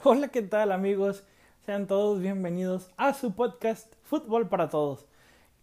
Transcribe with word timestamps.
Hola, 0.04 0.28
¿qué 0.28 0.40
tal 0.40 0.72
amigos? 0.72 1.24
Sean 1.66 1.86
todos 1.86 2.20
bienvenidos 2.20 2.90
a 2.96 3.12
su 3.12 3.34
podcast 3.34 3.92
Fútbol 4.02 4.48
para 4.48 4.70
Todos. 4.70 5.04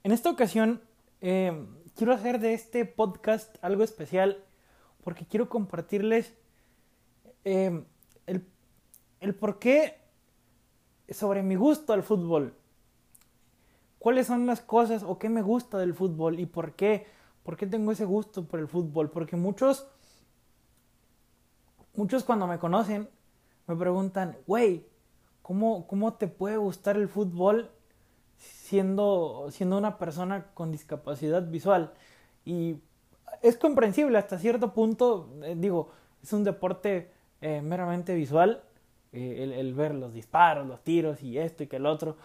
En 0.04 0.12
esta 0.12 0.30
ocasión 0.30 0.82
eh, 1.22 1.66
quiero 1.96 2.14
hacer 2.14 2.40
de 2.40 2.54
este 2.54 2.86
podcast 2.86 3.56
algo 3.64 3.84
especial 3.84 4.44
porque 5.04 5.26
quiero 5.26 5.50
compartirles 5.50 6.36
eh, 7.46 7.84
el, 8.28 8.48
el 9.22 9.34
por 9.34 9.58
qué 9.58 9.98
sobre 11.10 11.42
mi 11.42 11.56
gusto 11.56 11.94
al 11.94 12.04
fútbol. 12.04 12.54
¿Cuáles 13.98 14.28
son 14.28 14.46
las 14.46 14.62
cosas 14.62 15.02
o 15.02 15.18
qué 15.18 15.30
me 15.30 15.42
gusta 15.42 15.80
del 15.80 15.96
fútbol 15.96 16.40
y 16.40 16.46
por 16.46 16.74
qué? 16.74 17.08
¿Por 17.42 17.58
qué 17.58 17.66
tengo 17.66 17.92
ese 17.92 18.06
gusto 18.06 18.46
por 18.46 18.60
el 18.60 18.68
fútbol? 18.68 19.10
Porque 19.10 19.36
muchos, 19.36 19.88
muchos 21.96 22.24
cuando 22.24 22.46
me 22.46 22.60
conocen 22.60 23.10
me 23.68 23.76
preguntan, 23.76 24.38
güey, 24.48 24.86
¿cómo, 25.42 25.88
¿cómo 25.88 26.14
te 26.14 26.28
puede 26.28 26.58
gustar 26.58 26.96
el 26.96 27.10
fútbol 27.10 27.70
siendo, 28.38 29.48
siendo 29.52 29.78
una 29.78 29.98
persona 29.98 30.48
con 30.54 30.72
discapacidad 30.72 31.44
visual? 31.48 31.94
Y 32.46 32.78
es 33.42 33.58
comprensible 33.58 34.18
hasta 34.18 34.40
cierto 34.40 34.74
punto, 34.74 35.30
eh, 35.44 35.56
digo, 35.58 35.92
es 36.24 36.32
un 36.34 36.44
deporte 36.44 37.12
eh, 37.42 37.62
meramente 37.62 38.16
visual, 38.16 38.64
eh, 39.12 39.44
el, 39.44 39.52
el, 39.52 39.74
ver 39.74 39.94
los 39.96 40.14
disparos, 40.14 40.66
los 40.66 40.84
tiros 40.84 41.22
y 41.22 41.38
esto 41.38 41.64
y 41.64 41.68
que 41.68 41.76
el 41.76 41.86
otro. 41.86 42.18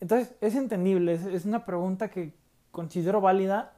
Entonces, 0.00 0.34
es 0.40 0.54
entendible, 0.54 1.12
es, 1.14 1.24
es 1.26 1.44
una 1.44 1.64
pregunta 1.64 2.10
que 2.10 2.32
considero 2.70 3.20
válida. 3.20 3.74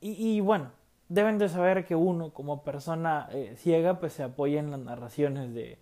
Y, 0.00 0.36
y 0.36 0.40
bueno, 0.40 0.70
deben 1.08 1.38
de 1.38 1.48
saber 1.48 1.84
que 1.84 1.94
uno 1.94 2.32
como 2.32 2.62
persona 2.62 3.28
eh, 3.32 3.54
ciega 3.56 4.00
pues 4.00 4.12
se 4.12 4.22
apoya 4.22 4.60
en 4.60 4.70
las 4.70 4.80
narraciones 4.80 5.54
de 5.54 5.78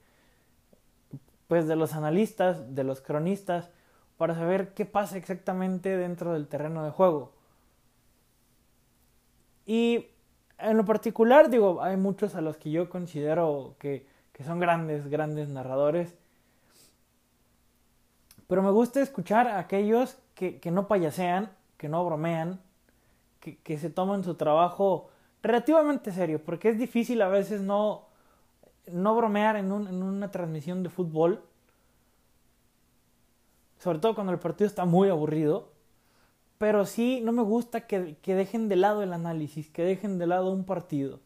pues 1.49 1.67
de 1.69 1.77
los 1.77 1.95
analistas, 1.95 2.75
de 2.75 2.85
los 2.85 3.01
cronistas 3.01 3.71
para 4.17 4.35
saber 4.35 4.75
qué 4.75 4.87
pasa 4.87 5.17
exactamente 5.17 5.97
dentro 5.97 6.33
del 6.33 6.49
terreno 6.49 6.85
de 6.85 6.91
juego. 6.91 7.33
Y 9.67 10.07
en 10.59 10.77
lo 10.77 10.85
particular, 10.85 11.51
digo, 11.51 11.83
hay 11.83 11.97
muchos 11.97 12.35
a 12.35 12.41
los 12.41 12.57
que 12.57 12.71
yo 12.71 12.89
considero 12.89 13.77
que, 13.79 14.07
que 14.33 14.45
son 14.45 14.61
grandes, 14.61 15.09
grandes 15.09 15.49
narradores. 15.49 16.15
Pero 18.47 18.63
me 18.63 18.71
gusta 18.71 19.01
escuchar 19.01 19.49
a 19.49 19.59
aquellos 19.59 20.19
que, 20.35 20.61
que 20.61 20.71
no 20.71 20.87
payasean, 20.87 21.51
que 21.77 21.89
no 21.89 22.05
bromean, 22.05 22.61
que, 23.41 23.57
que 23.59 23.79
se 23.79 23.91
toman 23.91 24.23
su 24.23 24.35
trabajo 24.35 25.11
relativamente 25.45 26.11
serio, 26.11 26.43
porque 26.43 26.71
es 26.71 26.79
difícil 26.79 27.21
a 27.21 27.29
veces 27.29 27.61
no, 27.61 28.07
no 28.91 29.15
bromear 29.15 29.57
en, 29.57 29.71
un, 29.71 29.87
en 29.87 30.03
una 30.03 30.31
transmisión 30.31 30.83
de 30.83 30.89
fútbol, 30.89 31.45
sobre 33.79 33.99
todo 33.99 34.15
cuando 34.15 34.33
el 34.33 34.39
partido 34.39 34.67
está 34.67 34.87
muy 34.87 35.11
aburrido, 35.11 35.71
pero 36.57 36.87
sí 36.87 37.21
no 37.23 37.33
me 37.33 37.43
gusta 37.43 37.87
que, 37.87 38.17
que 38.23 38.35
dejen 38.35 38.71
de 38.71 38.77
lado 38.77 39.03
el 39.03 39.13
análisis, 39.13 39.69
que 39.69 39.85
dejen 39.85 40.19
de 40.19 40.27
lado 40.27 40.51
un 40.51 40.65
partido. 40.65 41.21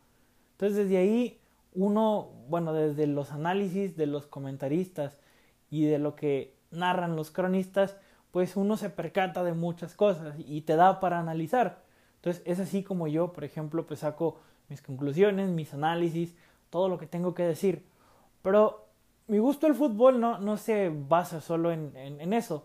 Entonces 0.53 0.77
desde 0.77 0.97
ahí 0.99 1.41
uno, 1.75 2.31
bueno, 2.49 2.73
desde 2.73 3.07
los 3.07 3.31
análisis 3.31 3.97
de 3.97 4.07
los 4.07 4.27
comentaristas 4.27 5.17
y 5.71 5.85
de 5.85 5.99
lo 6.01 6.17
que 6.17 6.57
narran 6.73 7.15
los 7.15 7.31
cronistas, 7.31 7.97
pues 8.33 8.57
uno 8.57 8.77
se 8.77 8.91
percata 8.91 9.45
de 9.45 9.53
muchas 9.53 9.95
cosas 9.95 10.35
y 10.39 10.63
te 10.63 10.75
da 10.75 10.99
para 10.99 11.21
analizar. 11.21 11.88
Entonces 12.19 12.43
es 12.45 12.61
así 12.61 12.83
como 12.83 13.07
yo, 13.09 13.33
por 13.33 13.45
ejemplo, 13.45 13.87
pues 13.87 14.01
saco 14.01 14.39
mis 14.69 14.83
conclusiones, 14.83 15.49
mis 15.51 15.73
análisis, 15.73 16.35
todo 16.71 16.89
lo 16.89 16.99
que 16.99 17.07
tengo 17.07 17.35
que 17.35 17.45
decir. 17.45 17.85
Pero 18.43 18.87
mi 19.29 19.39
gusto 19.39 19.67
al 19.67 19.75
fútbol 19.75 20.21
no, 20.21 20.39
no 20.39 20.57
se 20.57 20.91
basa 20.91 21.41
solo 21.41 21.73
en, 21.73 21.97
en, 21.97 22.33
eso. 22.33 22.65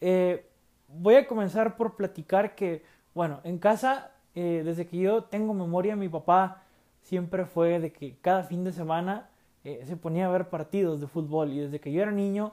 Eh, 0.00 0.46
voy 0.88 1.14
a 1.16 1.26
comenzar 1.26 1.76
por 1.76 1.96
platicar 1.96 2.54
que, 2.54 2.84
bueno, 3.14 3.40
en 3.44 3.58
casa, 3.58 4.12
eh, 4.34 4.62
desde 4.64 4.86
que 4.86 4.98
yo 4.98 5.24
tengo 5.24 5.54
memoria, 5.54 5.96
mi 5.96 6.08
papá 6.08 6.62
siempre 7.02 7.46
fue 7.46 7.80
de 7.80 7.92
que 7.92 8.16
cada 8.20 8.44
fin 8.44 8.64
de 8.64 8.72
semana 8.72 9.28
eh, 9.64 9.82
se 9.86 9.96
ponía 9.96 10.26
a 10.26 10.30
ver 10.30 10.48
partidos 10.48 11.00
de 11.00 11.06
fútbol 11.06 11.52
y 11.52 11.60
desde 11.60 11.80
que 11.80 11.92
yo 11.92 12.02
era 12.02 12.10
niño, 12.10 12.52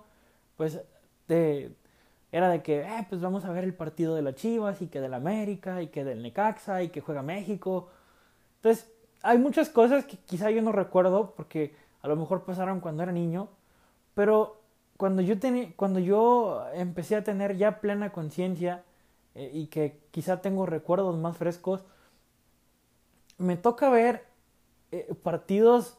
pues 0.57 0.81
de, 1.27 1.71
era 2.31 2.49
de 2.49 2.61
que, 2.61 2.81
eh, 2.81 3.05
pues 3.09 3.21
vamos 3.21 3.45
a 3.45 3.51
ver 3.51 3.63
el 3.63 3.73
partido 3.73 4.15
de 4.15 4.21
las 4.21 4.35
Chivas 4.35 4.81
y 4.81 4.87
que 4.87 5.01
del 5.01 5.13
América 5.13 5.81
y 5.81 5.87
que 5.87 6.03
del 6.03 6.21
Necaxa 6.21 6.83
y 6.83 6.89
que 6.89 7.01
juega 7.01 7.23
México. 7.23 7.89
Entonces, 8.57 8.91
hay 9.23 9.37
muchas 9.37 9.69
cosas 9.69 10.05
que 10.05 10.17
quizá 10.17 10.51
yo 10.51 10.61
no 10.61 10.71
recuerdo 10.71 11.33
porque 11.35 11.75
a 12.01 12.07
lo 12.07 12.15
mejor 12.15 12.43
pasaron 12.43 12.79
cuando 12.79 13.03
era 13.03 13.11
niño, 13.11 13.49
pero 14.13 14.61
cuando 14.97 15.21
yo, 15.21 15.35
cuando 15.75 15.99
yo 15.99 16.65
empecé 16.73 17.15
a 17.15 17.23
tener 17.23 17.57
ya 17.57 17.79
plena 17.79 18.11
conciencia 18.11 18.83
eh, 19.35 19.49
y 19.53 19.67
que 19.67 19.99
quizá 20.11 20.41
tengo 20.41 20.65
recuerdos 20.65 21.17
más 21.17 21.37
frescos, 21.37 21.83
me 23.37 23.57
toca 23.57 23.89
ver 23.89 24.25
eh, 24.91 25.13
partidos 25.23 25.97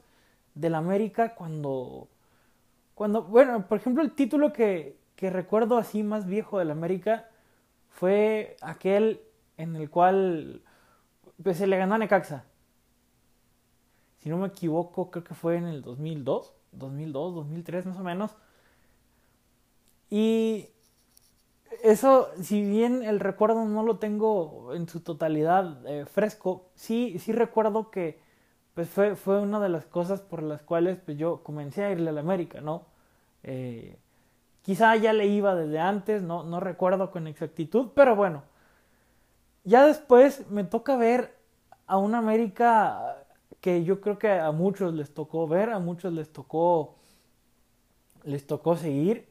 del 0.55 0.75
América 0.75 1.35
cuando, 1.35 2.09
cuando, 2.95 3.23
bueno, 3.23 3.67
por 3.67 3.79
ejemplo, 3.79 4.03
el 4.03 4.13
título 4.13 4.53
que, 4.53 5.00
que 5.21 5.29
recuerdo 5.29 5.77
así 5.77 6.03
más 6.03 6.25
viejo 6.25 6.59
del 6.59 6.71
América 6.71 7.29
fue 7.91 8.57
aquel 8.63 9.21
en 9.59 9.77
el 9.77 9.91
cual 9.91 10.63
pues, 11.43 11.59
se 11.59 11.67
le 11.67 11.77
ganó 11.77 11.97
a 11.97 11.99
Necaxa. 11.99 12.47
Si 14.21 14.31
no 14.31 14.39
me 14.39 14.49
equivoco, 14.49 15.11
creo 15.11 15.23
que 15.23 15.35
fue 15.35 15.57
en 15.57 15.67
el 15.67 15.83
2002, 15.83 16.55
2002, 16.73 17.35
2003 17.35 17.85
más 17.85 17.99
o 17.99 18.03
menos. 18.03 18.35
Y 20.09 20.71
eso, 21.83 22.31
si 22.41 22.63
bien 22.63 23.03
el 23.03 23.21
recuerdo 23.21 23.67
no 23.67 23.83
lo 23.83 23.99
tengo 23.99 24.73
en 24.75 24.89
su 24.89 25.01
totalidad 25.01 25.87
eh, 25.87 26.07
fresco, 26.07 26.71
sí, 26.75 27.19
sí 27.19 27.33
recuerdo 27.33 27.91
que 27.91 28.19
pues 28.73 28.89
fue, 28.89 29.17
fue 29.17 29.39
una 29.39 29.61
de 29.61 29.69
las 29.69 29.85
cosas 29.85 30.23
por 30.23 30.43
las 30.43 30.63
cuales 30.63 30.99
pues, 31.05 31.19
yo 31.19 31.43
comencé 31.43 31.85
a 31.85 31.93
irle 31.93 32.09
a 32.09 32.15
la 32.15 32.21
América, 32.21 32.63
¿no? 32.63 32.87
Eh, 33.43 33.99
Quizá 34.63 34.97
ya 34.97 35.13
le 35.13 35.27
iba 35.27 35.55
desde 35.55 35.79
antes, 35.81 36.23
no, 36.23 36.45
no 36.45 36.61
recuerdo 36.61 37.11
con 37.11 37.27
exactitud, 37.27 37.91
pero 37.95 38.17
bueno. 38.17 38.43
Ya 39.65 39.87
después 39.87 40.49
me 40.51 40.65
toca 40.65 40.97
ver 40.97 41.37
a 41.87 41.99
una 41.99 42.19
América 42.19 43.25
que 43.61 43.85
yo 43.85 44.01
creo 44.01 44.19
que 44.19 44.31
a 44.31 44.53
muchos 44.53 44.95
les 44.95 45.13
tocó 45.13 45.47
ver, 45.47 45.71
a 45.71 45.79
muchos 45.79 46.13
les 46.13 46.33
tocó 46.33 46.97
les 48.25 48.47
tocó 48.47 48.77
seguir, 48.77 49.29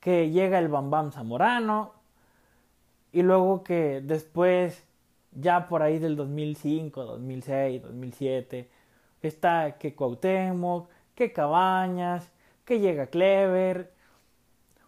que 0.00 0.30
llega 0.30 0.58
el 0.58 0.68
Bambam 0.68 1.12
Zamorano 1.12 1.92
y 3.12 3.22
luego 3.22 3.62
que 3.62 4.00
después 4.02 4.84
ya 5.32 5.68
por 5.68 5.82
ahí 5.82 5.98
del 5.98 6.16
2005, 6.16 7.04
2006, 7.04 7.82
2007 7.82 8.70
está 9.22 9.78
que 9.78 9.94
Cuauhtémoc, 9.94 10.88
que 11.14 11.32
Cabañas, 11.32 12.30
que 12.64 12.80
llega 12.80 13.06
Clever 13.08 13.92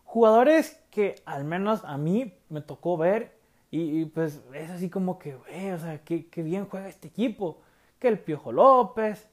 jugadores 0.08 0.80
que 0.90 1.16
al 1.26 1.44
menos 1.44 1.84
a 1.84 1.98
mí 1.98 2.32
me 2.48 2.62
tocó 2.62 2.96
ver 2.96 3.36
y, 3.70 4.06
pues 4.06 4.40
es 4.54 4.70
así 4.70 4.88
como 4.88 5.18
que, 5.18 5.36
güey, 5.36 5.72
o 5.72 5.78
sea, 5.78 6.02
qué, 6.02 6.26
qué, 6.28 6.42
bien 6.42 6.64
juega 6.64 6.88
este 6.88 7.08
equipo, 7.08 7.60
que 7.98 8.08
el 8.08 8.18
Piojo 8.18 8.50
López. 8.50 9.28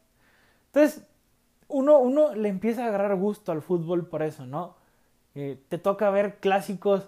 Entonces, 0.67 1.07
uno, 1.69 1.99
uno 1.99 2.35
le 2.35 2.49
empieza 2.49 2.83
a 2.83 2.89
agarrar 2.89 3.15
gusto 3.15 3.53
al 3.53 3.61
fútbol 3.61 4.07
por 4.07 4.21
eso, 4.21 4.45
¿no? 4.45 4.75
Eh, 5.35 5.63
te 5.69 5.77
toca 5.77 6.09
ver 6.09 6.39
clásicos 6.41 7.07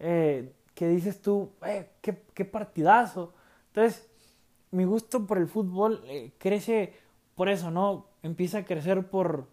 eh, 0.00 0.52
que 0.74 0.88
dices 0.88 1.22
tú, 1.22 1.52
eh, 1.64 1.90
qué, 2.00 2.20
qué, 2.34 2.44
partidazo. 2.44 3.32
Entonces, 3.68 4.10
mi 4.72 4.84
gusto 4.84 5.24
por 5.24 5.38
el 5.38 5.46
fútbol 5.46 6.02
eh, 6.06 6.32
crece 6.38 6.94
por 7.36 7.48
eso, 7.48 7.70
¿no? 7.70 8.06
Empieza 8.24 8.58
a 8.58 8.64
crecer 8.64 9.08
por 9.08 9.46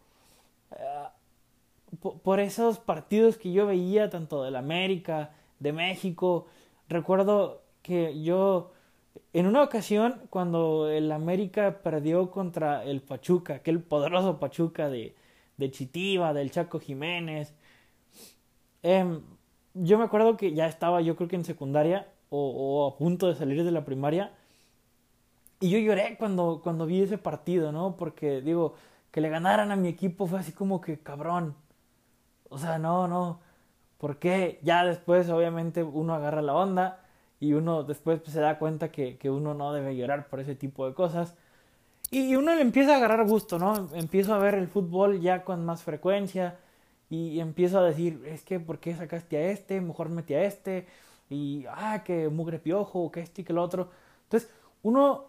por 1.99 2.39
esos 2.39 2.79
partidos 2.79 3.37
que 3.37 3.51
yo 3.51 3.65
veía, 3.65 4.09
tanto 4.09 4.43
del 4.43 4.55
América, 4.55 5.31
de 5.59 5.73
México. 5.73 6.47
Recuerdo 6.89 7.61
que 7.81 8.21
yo, 8.21 8.71
en 9.33 9.47
una 9.47 9.63
ocasión, 9.63 10.21
cuando 10.29 10.89
el 10.89 11.11
América 11.11 11.79
perdió 11.83 12.31
contra 12.31 12.83
el 12.83 13.01
Pachuca, 13.01 13.55
aquel 13.55 13.81
poderoso 13.81 14.39
Pachuca 14.39 14.89
de, 14.89 15.15
de 15.57 15.71
Chitiba, 15.71 16.33
del 16.33 16.51
Chaco 16.51 16.79
Jiménez, 16.79 17.53
eh, 18.83 19.19
yo 19.73 19.97
me 19.97 20.05
acuerdo 20.05 20.37
que 20.37 20.53
ya 20.53 20.67
estaba, 20.67 21.01
yo 21.01 21.15
creo 21.15 21.27
que 21.27 21.35
en 21.35 21.45
secundaria 21.45 22.07
o, 22.29 22.49
o, 22.49 22.87
a 22.87 22.97
punto 22.97 23.27
de 23.27 23.35
salir 23.35 23.63
de 23.63 23.71
la 23.71 23.85
primaria. 23.85 24.31
Y 25.59 25.69
yo 25.69 25.79
lloré 25.79 26.17
cuando, 26.17 26.61
cuando 26.63 26.85
vi 26.85 27.01
ese 27.01 27.17
partido, 27.17 27.71
¿no? 27.71 27.95
Porque 27.97 28.41
digo, 28.41 28.75
que 29.11 29.21
le 29.21 29.29
ganaran 29.29 29.71
a 29.71 29.75
mi 29.75 29.87
equipo 29.87 30.27
fue 30.27 30.39
así 30.39 30.51
como 30.51 30.81
que 30.81 30.99
cabrón. 30.99 31.55
O 32.49 32.57
sea, 32.57 32.77
no, 32.79 33.07
no. 33.07 33.39
Porque 33.97 34.59
ya 34.63 34.85
después, 34.85 35.29
obviamente, 35.29 35.83
uno 35.83 36.13
agarra 36.13 36.41
la 36.41 36.53
onda 36.53 36.99
y 37.39 37.53
uno 37.53 37.83
después 37.83 38.19
pues, 38.21 38.33
se 38.33 38.41
da 38.41 38.59
cuenta 38.59 38.91
que, 38.91 39.17
que, 39.17 39.29
uno 39.29 39.53
no 39.53 39.73
debe 39.73 39.95
llorar 39.95 40.27
por 40.27 40.39
ese 40.39 40.55
tipo 40.55 40.87
de 40.87 40.93
cosas. 40.93 41.35
Y 42.11 42.35
uno 42.35 42.53
le 42.55 42.61
empieza 42.61 42.93
a 42.93 42.97
agarrar 42.97 43.27
gusto, 43.27 43.59
¿no? 43.59 43.89
Empiezo 43.93 44.33
a 44.33 44.39
ver 44.39 44.55
el 44.55 44.67
fútbol 44.67 45.21
ya 45.21 45.43
con 45.43 45.65
más 45.65 45.83
frecuencia 45.83 46.57
y 47.09 47.39
empiezo 47.39 47.79
a 47.79 47.83
decir, 47.83 48.23
es 48.25 48.43
que, 48.43 48.59
¿por 48.59 48.79
qué 48.79 48.95
sacaste 48.95 49.37
a 49.37 49.51
este? 49.51 49.81
Mejor 49.81 50.09
metí 50.09 50.33
a 50.33 50.43
este. 50.43 50.87
Y, 51.29 51.65
ah, 51.69 52.03
que 52.03 52.29
mugre 52.29 52.59
piojo, 52.59 53.11
que 53.11 53.21
este 53.21 53.41
y 53.41 53.45
que 53.45 53.53
el 53.53 53.59
otro. 53.59 53.89
Entonces, 54.23 54.49
uno, 54.83 55.25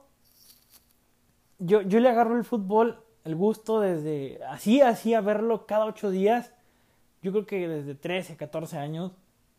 yo, 1.58 1.82
yo 1.82 2.00
le 2.00 2.08
agarro 2.08 2.36
el 2.36 2.44
fútbol, 2.44 3.02
el 3.24 3.34
gusto 3.36 3.80
desde, 3.80 4.40
así, 4.48 4.80
así, 4.80 5.14
a 5.14 5.20
verlo 5.20 5.66
cada 5.66 5.86
ocho 5.86 6.10
días. 6.10 6.52
Yo 7.26 7.32
creo 7.32 7.44
que 7.44 7.66
desde 7.66 7.96
13, 7.96 8.36
14 8.36 8.78
años 8.78 9.10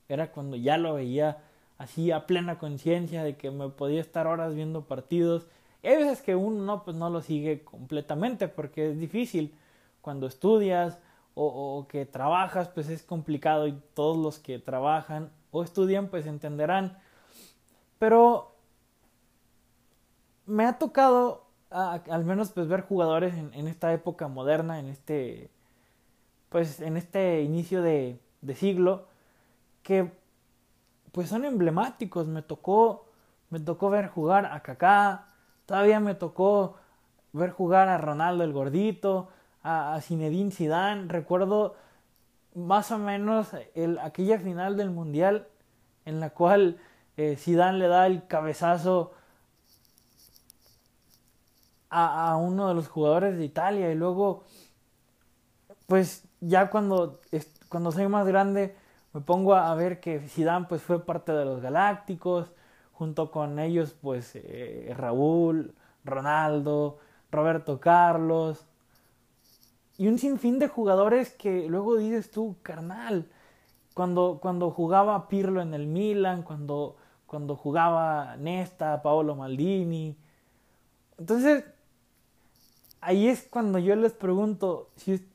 era 0.07 0.31
cuando 0.31 0.55
ya 0.55 0.77
lo 0.77 0.93
veía 0.93 1.43
así 1.77 2.11
a 2.13 2.25
plena 2.25 2.59
conciencia 2.59 3.25
de 3.25 3.35
que 3.35 3.51
me 3.51 3.67
podía 3.67 3.99
estar 3.99 4.25
horas 4.25 4.55
viendo 4.55 4.85
partidos. 4.85 5.47
Y 5.83 5.87
hay 5.87 5.97
veces 5.97 6.21
que 6.21 6.33
uno 6.33 6.63
no, 6.63 6.85
pues 6.85 6.95
no 6.95 7.09
lo 7.09 7.19
sigue 7.19 7.65
completamente 7.65 8.47
porque 8.47 8.91
es 8.91 8.97
difícil. 8.97 9.53
Cuando 9.99 10.27
estudias, 10.27 10.97
o, 11.33 11.87
que 11.89 12.05
trabajas, 12.05 12.69
pues 12.69 12.87
es 12.87 13.03
complicado 13.03 13.67
y 13.67 13.77
todos 13.93 14.15
los 14.15 14.39
que 14.39 14.59
trabajan 14.59 15.29
o 15.51 15.61
estudian, 15.61 16.07
pues 16.07 16.25
entenderán. 16.25 16.97
Pero 17.99 18.55
me 20.45 20.63
ha 20.63 20.79
tocado 20.79 21.47
al 21.69 22.23
menos 22.23 22.53
pues 22.53 22.69
ver 22.69 22.83
jugadores 22.83 23.35
en, 23.35 23.67
esta 23.67 23.91
época 23.91 24.29
moderna, 24.29 24.79
en 24.79 24.85
este 24.85 25.51
pues 26.49 26.79
en 26.79 26.97
este 26.97 27.41
inicio 27.41 27.81
de, 27.81 28.19
de 28.41 28.55
siglo 28.55 29.07
que 29.83 30.11
pues 31.11 31.29
son 31.29 31.45
emblemáticos. 31.45 32.27
Me 32.27 32.41
tocó 32.41 33.07
me 33.49 33.59
tocó 33.59 33.89
ver 33.89 34.07
jugar 34.07 34.45
a 34.45 34.61
Kaká, 34.61 35.27
todavía 35.65 35.99
me 35.99 36.15
tocó 36.15 36.75
ver 37.33 37.51
jugar 37.51 37.87
a 37.87 37.97
Ronaldo 37.97 38.43
el 38.43 38.51
gordito, 38.51 39.29
a, 39.63 39.99
Zinedine 40.01 40.51
Zidane. 40.51 41.07
Recuerdo 41.07 41.75
más 42.55 42.91
o 42.91 42.97
menos 42.97 43.49
el, 43.75 43.99
aquella 43.99 44.39
final 44.39 44.75
del 44.75 44.89
Mundial 44.89 45.47
en 46.05 46.19
la 46.19 46.31
cual 46.31 46.77
eh, 47.15 47.35
Zidane 47.37 47.77
le 47.77 47.87
da 47.87 48.05
el 48.07 48.27
cabezazo 48.27 49.13
a, 51.89 52.31
a, 52.31 52.37
uno 52.37 52.67
de 52.67 52.73
los 52.73 52.89
jugadores 52.89 53.37
de 53.37 53.45
Italia 53.45 53.91
y 53.91 53.95
luego 53.95 54.43
pues 55.85 56.26
ya 56.41 56.69
cuando, 56.69 57.19
cuando 57.69 57.91
soy 57.91 58.07
más 58.07 58.27
grande 58.27 58.75
me 59.13 59.21
pongo 59.21 59.55
a, 59.55 59.73
ver 59.75 59.99
que 59.99 60.19
Zidane 60.19 60.67
pues 60.67 60.81
fue 60.81 61.03
parte 61.03 61.31
de 61.31 61.45
los 61.45 61.61
Galácticos 61.61 62.51
junto 62.93 63.31
con 63.31 63.59
ellos 63.59 63.95
pues 64.01 64.31
eh, 64.35 64.93
Raúl, 64.95 65.73
Ronaldo, 66.03 66.99
Roberto 67.31 67.79
Carlos, 67.79 68.67
y 69.97 70.07
un 70.07 70.19
sinfín 70.19 70.59
de 70.59 70.67
jugadores 70.67 71.31
que 71.31 71.67
luego 71.67 71.97
dices 71.97 72.29
tú, 72.29 72.55
carnal, 72.61 73.27
cuando, 73.95 74.37
cuando 74.39 74.69
jugaba 74.69 75.27
Pirlo 75.27 75.61
en 75.61 75.73
el 75.73 75.87
Milan, 75.87 76.43
cuando, 76.43 76.97
cuando 77.25 77.55
jugaba 77.55 78.37
Nesta, 78.37 79.01
Paolo 79.01 79.35
Maldini. 79.35 80.15
Entonces, 81.17 81.65
ahí 83.01 83.27
es 83.27 83.47
cuando 83.49 83.79
yo 83.79 83.95
les 83.95 84.13
pregunto, 84.13 84.91
si, 84.97 85.27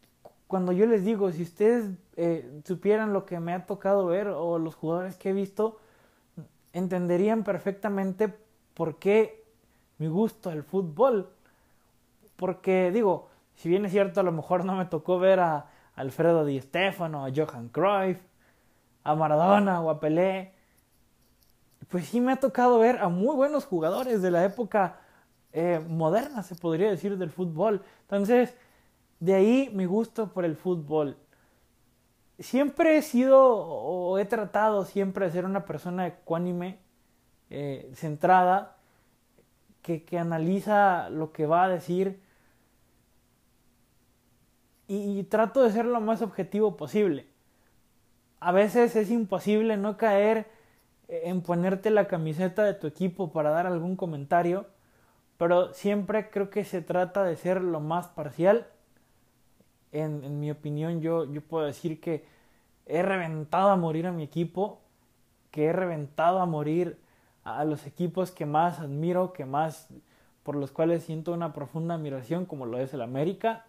cuando 0.53 0.73
yo 0.73 0.85
les 0.85 1.03
digo, 1.03 1.33
si 1.33 1.45
ustedes 1.45 1.93
eh, 2.15 2.61
supieran 2.67 3.15
lo 3.15 3.25
que 3.25 3.41
me 3.41 3.55
ha 3.55 3.65
tocado 3.65 4.05
ver 4.05 4.29
o 4.29 4.59
los 4.59 4.75
jugadores 4.75 5.17
que 5.17 5.31
he 5.31 5.33
visto, 5.33 5.81
entenderían 6.75 7.43
perfectamente 7.43 8.37
por 8.75 8.99
qué 8.99 9.47
mi 9.97 10.09
gusto 10.09 10.51
al 10.51 10.63
fútbol. 10.63 11.31
Porque 12.37 12.91
digo, 12.93 13.31
si 13.55 13.71
bien 13.71 13.87
es 13.87 13.93
cierto, 13.93 14.21
a 14.21 14.23
lo 14.23 14.31
mejor 14.31 14.67
no 14.67 14.75
me 14.77 14.85
tocó 14.85 15.19
ver 15.19 15.41
a 15.41 15.71
Alfredo 15.95 16.45
Di 16.45 16.61
Stefano, 16.61 17.25
a 17.25 17.31
Johan 17.35 17.71
Cruyff, 17.71 18.21
a 19.05 19.15
Maradona 19.15 19.81
o 19.81 19.89
a 19.89 20.01
Pelé, 20.01 20.53
pues 21.89 22.09
sí 22.09 22.21
me 22.21 22.33
ha 22.33 22.37
tocado 22.37 22.79
ver 22.79 22.99
a 22.99 23.09
muy 23.09 23.35
buenos 23.35 23.65
jugadores 23.65 24.21
de 24.21 24.31
la 24.31 24.45
época 24.45 25.01
eh, 25.55 25.83
moderna, 25.89 26.43
se 26.43 26.57
podría 26.57 26.91
decir, 26.91 27.17
del 27.17 27.31
fútbol. 27.31 27.83
Entonces, 28.03 28.55
de 29.23 29.35
ahí 29.35 29.71
mi 29.73 29.85
gusto 29.85 30.33
por 30.33 30.45
el 30.45 30.57
fútbol. 30.57 31.17
Siempre 32.41 32.97
he 32.97 33.03
sido 33.03 33.41
o 33.41 34.19
he 34.19 34.25
tratado 34.25 34.85
siempre 34.85 35.27
de 35.27 35.33
ser 35.33 35.45
una 35.45 35.65
persona 35.65 36.09
ecuánime, 36.09 36.81
eh, 37.49 37.89
centrada, 37.95 38.79
que, 39.81 40.03
que 40.05 40.19
analiza 40.19 41.09
lo 41.09 41.33
que 41.33 41.47
va 41.47 41.63
a 41.63 41.69
decir 41.69 42.21
y, 44.89 45.23
trato 45.23 45.63
de 45.63 45.71
ser 45.71 45.87
lo 45.87 46.01
más 46.01 46.21
objetivo 46.21 46.77
posible. 46.77 47.29
A 48.41 48.51
veces 48.51 48.97
es 48.97 49.09
imposible 49.13 49.77
no 49.77 49.97
caer 49.97 50.51
en 51.07 51.43
ponerte 51.43 51.91
la 51.91 52.09
camiseta 52.09 52.65
de 52.65 52.75
tu 52.75 52.89
equipo 52.89 53.31
para 53.31 53.51
dar 53.51 53.69
algún 53.69 53.95
comentario, 53.95 54.67
pero 55.39 55.73
siempre 55.75 56.29
creo 56.29 56.51
que 56.51 56.65
se 56.65 56.83
trata 56.83 57.23
de 57.23 57.37
ser 57.37 57.63
lo 57.63 57.79
más 57.79 58.09
parcial. 58.09 58.67
En, 59.93 60.41
mi 60.41 60.50
opinión, 60.50 61.00
yo, 61.00 61.31
yo 61.31 61.43
puedo 61.43 61.67
decir 61.67 62.00
que 62.00 62.25
he 62.87 63.03
reventado 63.03 63.71
a 63.71 63.77
morir 63.77 64.06
a 64.06 64.12
mi 64.12 64.23
equipo, 64.23 64.81
que 65.50 65.67
he 65.67 65.73
reventado 65.73 66.41
a 66.41 66.47
morir 66.47 66.99
a 67.44 67.65
los 67.65 67.87
equipos 67.87 68.31
que 68.31 68.47
más 68.47 68.81
admiro, 68.81 69.33
que 69.33 69.44
más 69.44 69.89
por 70.43 70.56
los 70.56 70.73
cuales 70.73 71.05
siento 71.05 71.33
una 71.33 71.53
profunda 71.53 71.94
admiración, 71.94 72.47
como 72.47 72.67
lo 72.67 72.79
es 72.79 72.93
el 72.94 73.03
América 73.03 73.65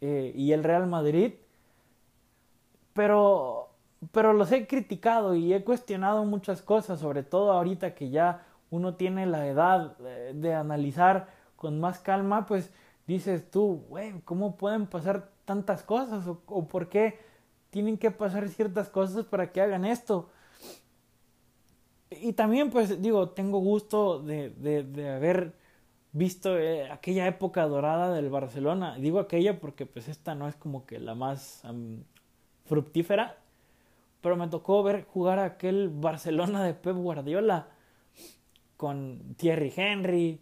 eh, 0.00 0.32
y 0.34 0.52
el 0.52 0.64
Real 0.64 0.86
Madrid, 0.86 1.34
pero, 2.92 3.70
pero 4.12 4.32
los 4.32 4.52
he 4.52 4.66
criticado 4.66 5.34
y 5.34 5.52
he 5.52 5.64
cuestionado 5.64 6.24
muchas 6.24 6.62
cosas, 6.62 7.00
sobre 7.00 7.22
todo 7.22 7.52
ahorita 7.52 7.94
que 7.94 8.10
ya 8.10 8.46
uno 8.70 8.94
tiene 8.94 9.26
la 9.26 9.46
edad 9.46 9.96
de, 9.98 10.54
analizar 10.54 11.28
con 11.56 11.80
más 11.80 12.00
calma, 12.00 12.46
pues 12.46 12.72
dices 13.06 13.50
tú, 13.50 13.84
güey, 13.88 14.20
¿cómo 14.24 14.56
pueden 14.56 14.86
pasar 14.86 15.30
tantas 15.44 15.82
cosas? 15.82 16.26
O, 16.26 16.66
por 16.66 16.88
qué 16.88 17.18
tienen 17.70 17.98
que 17.98 18.10
pasar 18.10 18.48
ciertas 18.48 18.88
cosas 18.88 19.24
para 19.24 19.52
que 19.52 19.60
hagan 19.60 19.84
esto? 19.84 20.30
Y 22.10 22.32
también, 22.32 22.70
pues 22.70 23.02
digo, 23.02 23.30
tengo 23.30 23.58
gusto 23.58 24.20
de, 24.20 24.50
de, 24.50 24.84
de 24.84 25.10
haber 25.10 25.54
visto 26.14 26.56
eh, 26.56 26.90
aquella 26.90 27.26
época 27.26 27.66
dorada 27.66 28.14
del 28.14 28.30
Barcelona. 28.30 28.96
Digo 28.96 29.18
aquella 29.18 29.60
porque 29.60 29.84
pues 29.84 30.08
esta 30.08 30.34
no 30.34 30.48
es 30.48 30.54
como 30.54 30.86
que 30.86 31.00
la 31.00 31.14
más 31.14 31.62
fructífera, 32.64 33.36
pero 34.20 34.36
me 34.36 34.48
tocó 34.48 34.82
ver 34.82 35.04
jugar 35.04 35.40
aquel 35.40 35.90
Barcelona 35.90 36.64
de 36.64 36.72
Pep 36.72 36.96
Guardiola 36.96 37.68
con 38.76 39.34
Thierry 39.36 39.72
Henry, 39.76 40.40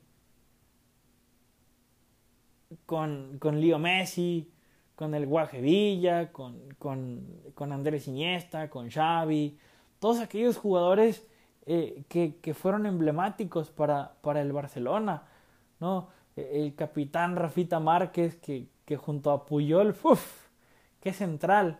con, 2.87 3.38
con 3.38 3.61
Leo 3.61 3.78
Messi, 3.78 4.51
con 4.96 5.14
el 5.14 5.26
Guaje 5.26 5.61
Villa, 5.61 6.32
con, 6.32 6.58
con, 6.78 7.26
con 7.54 7.72
Andrés 7.72 8.08
Iniesta, 8.08 8.70
con 8.70 8.90
Xavi, 8.90 9.58
todos 9.99 10.20
aquellos 10.20 10.56
jugadores 10.56 11.26
eh, 11.66 12.04
que, 12.08 12.37
que, 12.42 12.54
fueron 12.54 12.87
emblemáticos 12.87 13.70
para, 13.70 14.14
para 14.20 14.40
el 14.40 14.52
Barcelona 14.52 15.22
¿no? 15.82 16.08
E, 16.37 16.62
el 16.62 16.75
capitán 16.75 17.37
Rafita 17.37 17.80
Márquez 17.80 18.37
que, 18.37 18.68
que 18.84 18.96
junto 18.96 19.30
a 19.30 19.44
Puyol, 19.44 19.94
¡uf! 20.02 20.49
¡Qué 21.00 21.12
central! 21.12 21.78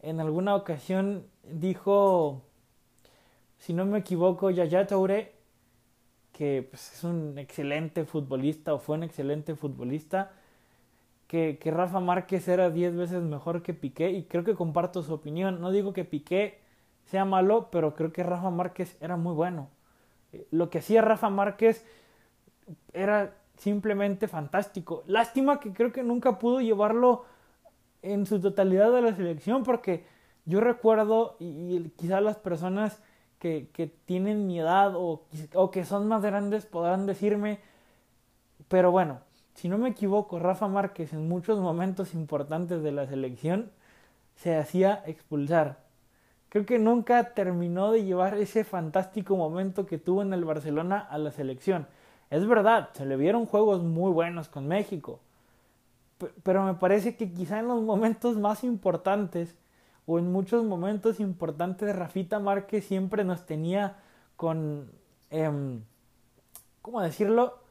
En 0.00 0.18
alguna 0.18 0.56
ocasión 0.56 1.26
dijo, 1.44 2.42
si 3.58 3.72
no 3.72 3.84
me 3.86 3.98
equivoco, 3.98 4.50
Yaya 4.50 4.86
Touré, 4.86 5.34
que 6.32 6.66
pues, 6.68 6.92
es 6.94 7.04
un 7.04 7.38
excelente 7.38 8.04
futbolista 8.04 8.74
o 8.74 8.78
fue 8.78 8.96
un 8.96 9.04
excelente 9.04 9.54
futbolista, 9.54 10.32
que, 11.32 11.70
Rafa 11.70 11.98
Márquez 11.98 12.46
era 12.46 12.68
10 12.68 12.94
veces 12.94 13.22
mejor 13.22 13.62
que 13.62 13.72
Piqué 13.72 14.10
y 14.10 14.24
creo 14.24 14.44
que 14.44 14.54
comparto 14.54 15.02
su 15.02 15.14
opinión. 15.14 15.62
No 15.62 15.70
digo 15.70 15.94
que 15.94 16.04
Piqué 16.04 16.58
sea 17.06 17.24
malo, 17.24 17.70
pero 17.72 17.94
creo 17.94 18.12
que 18.12 18.22
Rafa 18.22 18.50
Márquez 18.50 18.98
era 19.00 19.16
muy 19.16 19.32
bueno. 19.32 19.70
Eh, 20.34 20.46
lo 20.50 20.68
que 20.68 20.80
hacía 20.80 21.00
Rafa 21.00 21.30
Márquez 21.30 21.86
era 22.92 23.34
simplemente 23.56 24.28
fantástico. 24.28 25.04
Lástima 25.06 25.58
que 25.58 25.72
creo 25.72 25.90
que 25.90 26.02
nunca 26.02 26.38
pudo 26.38 26.60
llevarlo 26.60 27.24
en 28.02 28.26
su 28.26 28.38
totalidad 28.38 28.94
a 28.94 29.00
la 29.00 29.16
selección 29.16 29.62
porque 29.62 30.04
yo 30.44 30.60
recuerdo 30.60 31.36
y, 31.40 31.80
quizás 31.96 32.22
las 32.22 32.36
personas 32.36 33.00
que, 33.38 33.70
que, 33.72 33.86
tienen 33.86 34.46
mi 34.46 34.60
edad 34.60 34.96
o, 34.96 35.24
o 35.54 35.70
que 35.70 35.86
son 35.86 36.08
más 36.08 36.20
grandes 36.20 36.66
podrán 36.66 37.06
decirme, 37.06 37.60
pero 38.68 38.90
bueno, 38.90 39.20
si 39.54 39.68
no 39.68 39.78
me 39.78 39.90
equivoco, 39.90 40.38
Rafa 40.38 40.68
Márquez 40.68 41.12
en 41.12 41.28
muchos 41.28 41.58
momentos 41.58 42.14
importantes 42.14 42.82
de 42.82 42.92
la 42.92 43.06
selección 43.06 43.70
se 44.36 44.56
hacía 44.56 45.02
expulsar. 45.06 45.78
Creo 46.48 46.66
que 46.66 46.78
nunca 46.78 47.32
terminó 47.34 47.92
de 47.92 48.04
llevar 48.04 48.36
ese 48.36 48.64
fantástico 48.64 49.36
momento 49.36 49.86
que 49.86 49.98
tuvo 49.98 50.22
en 50.22 50.32
el 50.32 50.44
Barcelona 50.44 50.98
a 50.98 51.18
la 51.18 51.30
selección. 51.30 51.86
Es 52.30 52.46
verdad, 52.46 52.90
se 52.94 53.06
le 53.06 53.16
vieron 53.16 53.46
juegos 53.46 53.82
muy 53.82 54.10
buenos 54.10 54.48
con 54.48 54.66
México, 54.66 55.20
pero 56.42 56.64
me 56.64 56.74
parece 56.74 57.16
que 57.16 57.32
quizá 57.32 57.58
en 57.58 57.68
los 57.68 57.82
momentos 57.82 58.38
más 58.38 58.64
importantes 58.64 59.56
o 60.06 60.18
en 60.18 60.32
muchos 60.32 60.64
momentos 60.64 61.20
importantes 61.20 61.94
Rafita 61.94 62.38
Márquez 62.38 62.84
siempre 62.84 63.24
nos 63.24 63.46
tenía 63.46 63.96
con, 64.36 64.90
eh, 65.30 65.50
¿cómo 66.80 67.00
decirlo? 67.00 67.61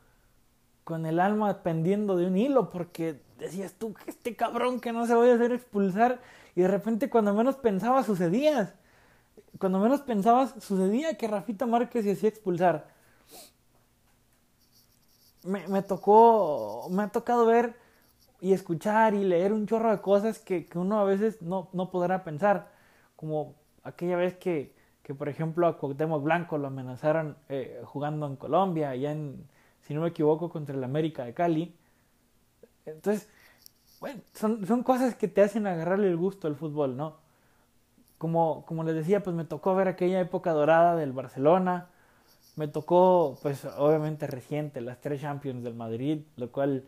Con 0.83 1.05
el 1.05 1.19
alma 1.19 1.63
pendiendo 1.63 2.17
de 2.17 2.25
un 2.27 2.37
hilo, 2.37 2.69
porque 2.69 3.21
decías 3.37 3.73
tú 3.73 3.93
que 3.93 4.09
este 4.09 4.35
cabrón 4.35 4.79
que 4.79 4.93
no 4.93 5.05
se 5.05 5.15
vaya 5.15 5.33
a 5.33 5.35
hacer 5.35 5.51
expulsar 5.51 6.19
y 6.55 6.61
de 6.61 6.67
repente 6.67 7.09
cuando 7.09 7.33
menos 7.33 7.55
pensaba 7.55 8.03
sucedía. 8.03 8.75
Cuando 9.59 9.79
menos 9.79 10.01
pensabas 10.01 10.55
sucedía 10.59 11.17
que 11.17 11.27
Rafita 11.27 11.65
Márquez 11.65 12.03
se 12.03 12.11
hacía 12.13 12.29
expulsar. 12.29 12.87
Me, 15.43 15.67
me 15.67 15.81
tocó, 15.81 16.87
me 16.91 17.03
ha 17.03 17.07
tocado 17.07 17.45
ver 17.45 17.75
y 18.41 18.53
escuchar 18.53 19.13
y 19.13 19.23
leer 19.23 19.53
un 19.53 19.67
chorro 19.67 19.91
de 19.91 20.01
cosas 20.01 20.39
que, 20.39 20.65
que 20.65 20.79
uno 20.79 20.99
a 20.99 21.03
veces 21.03 21.41
no, 21.41 21.69
no, 21.73 21.91
podrá 21.91 22.23
pensar. 22.23 22.71
Como 23.15 23.55
aquella 23.83 24.17
vez 24.17 24.35
que, 24.35 24.75
que, 25.03 25.13
por 25.13 25.29
ejemplo, 25.29 25.67
a 25.67 25.77
Cuauhtémoc 25.77 26.23
Blanco 26.23 26.57
lo 26.57 26.67
amenazaron 26.67 27.37
eh, 27.49 27.81
jugando 27.85 28.25
en 28.25 28.35
Colombia, 28.35 28.89
allá 28.89 29.11
en, 29.11 29.47
si 29.91 29.95
no 29.95 30.03
me 30.03 30.07
equivoco, 30.07 30.49
contra 30.49 30.73
el 30.73 30.81
América 30.85 31.25
de 31.25 31.33
Cali. 31.33 31.75
Entonces, 32.85 33.27
bueno, 33.99 34.21
son, 34.33 34.65
son 34.65 34.83
cosas 34.83 35.15
que 35.15 35.27
te 35.27 35.41
hacen 35.41 35.67
agarrarle 35.67 36.07
el 36.07 36.15
gusto 36.15 36.47
al 36.47 36.55
fútbol, 36.55 36.95
¿no? 36.95 37.17
Como, 38.17 38.65
como 38.65 38.85
les 38.85 38.95
decía, 38.95 39.21
pues 39.21 39.35
me 39.35 39.43
tocó 39.43 39.75
ver 39.75 39.89
aquella 39.89 40.21
época 40.21 40.53
dorada 40.53 40.95
del 40.95 41.11
Barcelona. 41.11 41.89
Me 42.55 42.69
tocó, 42.69 43.37
pues 43.41 43.65
obviamente 43.65 44.27
reciente, 44.27 44.79
las 44.79 45.01
tres 45.01 45.19
Champions 45.19 45.61
del 45.61 45.73
Madrid, 45.73 46.21
lo 46.37 46.53
cual 46.53 46.85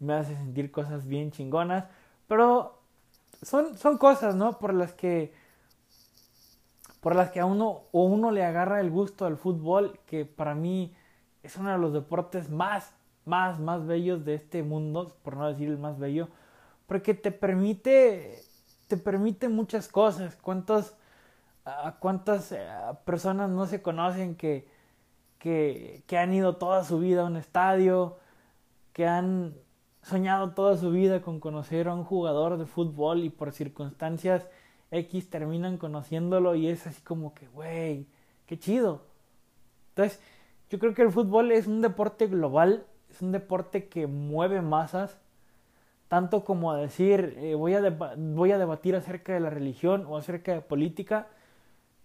me 0.00 0.14
hace 0.14 0.34
sentir 0.34 0.72
cosas 0.72 1.06
bien 1.06 1.30
chingonas, 1.30 1.84
pero 2.26 2.80
son, 3.40 3.78
son 3.78 3.98
cosas, 3.98 4.34
¿no? 4.34 4.58
Por 4.58 4.74
las 4.74 4.94
que 4.94 5.32
por 7.00 7.14
las 7.14 7.30
que 7.30 7.38
a 7.38 7.46
uno 7.46 7.82
o 7.92 8.02
uno 8.02 8.32
le 8.32 8.44
agarra 8.44 8.80
el 8.80 8.90
gusto 8.90 9.26
al 9.26 9.36
fútbol, 9.36 10.00
que 10.06 10.24
para 10.24 10.56
mí 10.56 10.92
es 11.42 11.56
uno 11.56 11.70
de 11.70 11.78
los 11.78 11.92
deportes 11.92 12.50
más, 12.50 12.94
más, 13.24 13.58
más 13.58 13.86
bellos 13.86 14.24
de 14.24 14.34
este 14.34 14.62
mundo, 14.62 15.16
por 15.22 15.36
no 15.36 15.48
decir 15.48 15.68
el 15.68 15.78
más 15.78 15.98
bello, 15.98 16.28
porque 16.86 17.14
te 17.14 17.32
permite, 17.32 18.42
te 18.88 18.96
permite 18.96 19.48
muchas 19.48 19.88
cosas. 19.88 20.36
¿Cuántos, 20.36 20.94
a 21.64 21.96
cuántas 21.98 22.52
eh, 22.52 22.64
personas 23.04 23.50
no 23.50 23.66
se 23.66 23.82
conocen 23.82 24.36
que, 24.36 24.68
que, 25.38 26.02
que 26.06 26.18
han 26.18 26.32
ido 26.32 26.56
toda 26.56 26.84
su 26.84 26.98
vida 26.98 27.22
a 27.22 27.26
un 27.26 27.36
estadio, 27.36 28.18
que 28.92 29.06
han 29.06 29.54
soñado 30.02 30.50
toda 30.50 30.76
su 30.76 30.90
vida 30.90 31.22
con 31.22 31.40
conocer 31.40 31.88
a 31.88 31.94
un 31.94 32.04
jugador 32.04 32.58
de 32.58 32.66
fútbol 32.66 33.22
y 33.22 33.30
por 33.30 33.52
circunstancias 33.52 34.46
X 34.90 35.30
terminan 35.30 35.78
conociéndolo 35.78 36.54
y 36.54 36.68
es 36.68 36.86
así 36.86 37.00
como 37.02 37.34
que, 37.34 37.48
güey, 37.48 38.06
qué 38.46 38.58
chido. 38.58 39.02
Entonces, 39.90 40.20
yo 40.72 40.78
creo 40.78 40.94
que 40.94 41.02
el 41.02 41.12
fútbol 41.12 41.52
es 41.52 41.66
un 41.66 41.82
deporte 41.82 42.28
global, 42.28 42.86
es 43.10 43.20
un 43.20 43.30
deporte 43.30 43.88
que 43.88 44.06
mueve 44.06 44.62
masas, 44.62 45.18
tanto 46.08 46.44
como 46.44 46.72
decir, 46.72 47.34
eh, 47.36 47.54
voy, 47.54 47.74
a 47.74 48.14
voy 48.16 48.52
a 48.52 48.58
debatir 48.58 48.96
acerca 48.96 49.34
de 49.34 49.40
la 49.40 49.50
religión 49.50 50.06
o 50.08 50.16
acerca 50.16 50.54
de 50.54 50.62
política. 50.62 51.28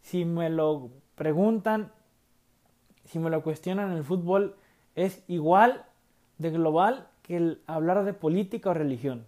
Si 0.02 0.26
me 0.26 0.50
lo 0.50 0.90
preguntan, 1.16 1.94
si 3.06 3.20
me 3.20 3.30
lo 3.30 3.42
cuestionan, 3.42 3.94
el 3.94 4.04
fútbol 4.04 4.58
es 4.96 5.24
igual 5.30 5.86
de 6.38 6.50
global 6.50 7.08
que 7.22 7.38
el 7.38 7.62
hablar 7.68 8.04
de 8.04 8.12
política 8.12 8.72
o 8.72 8.74
religión. 8.74 9.28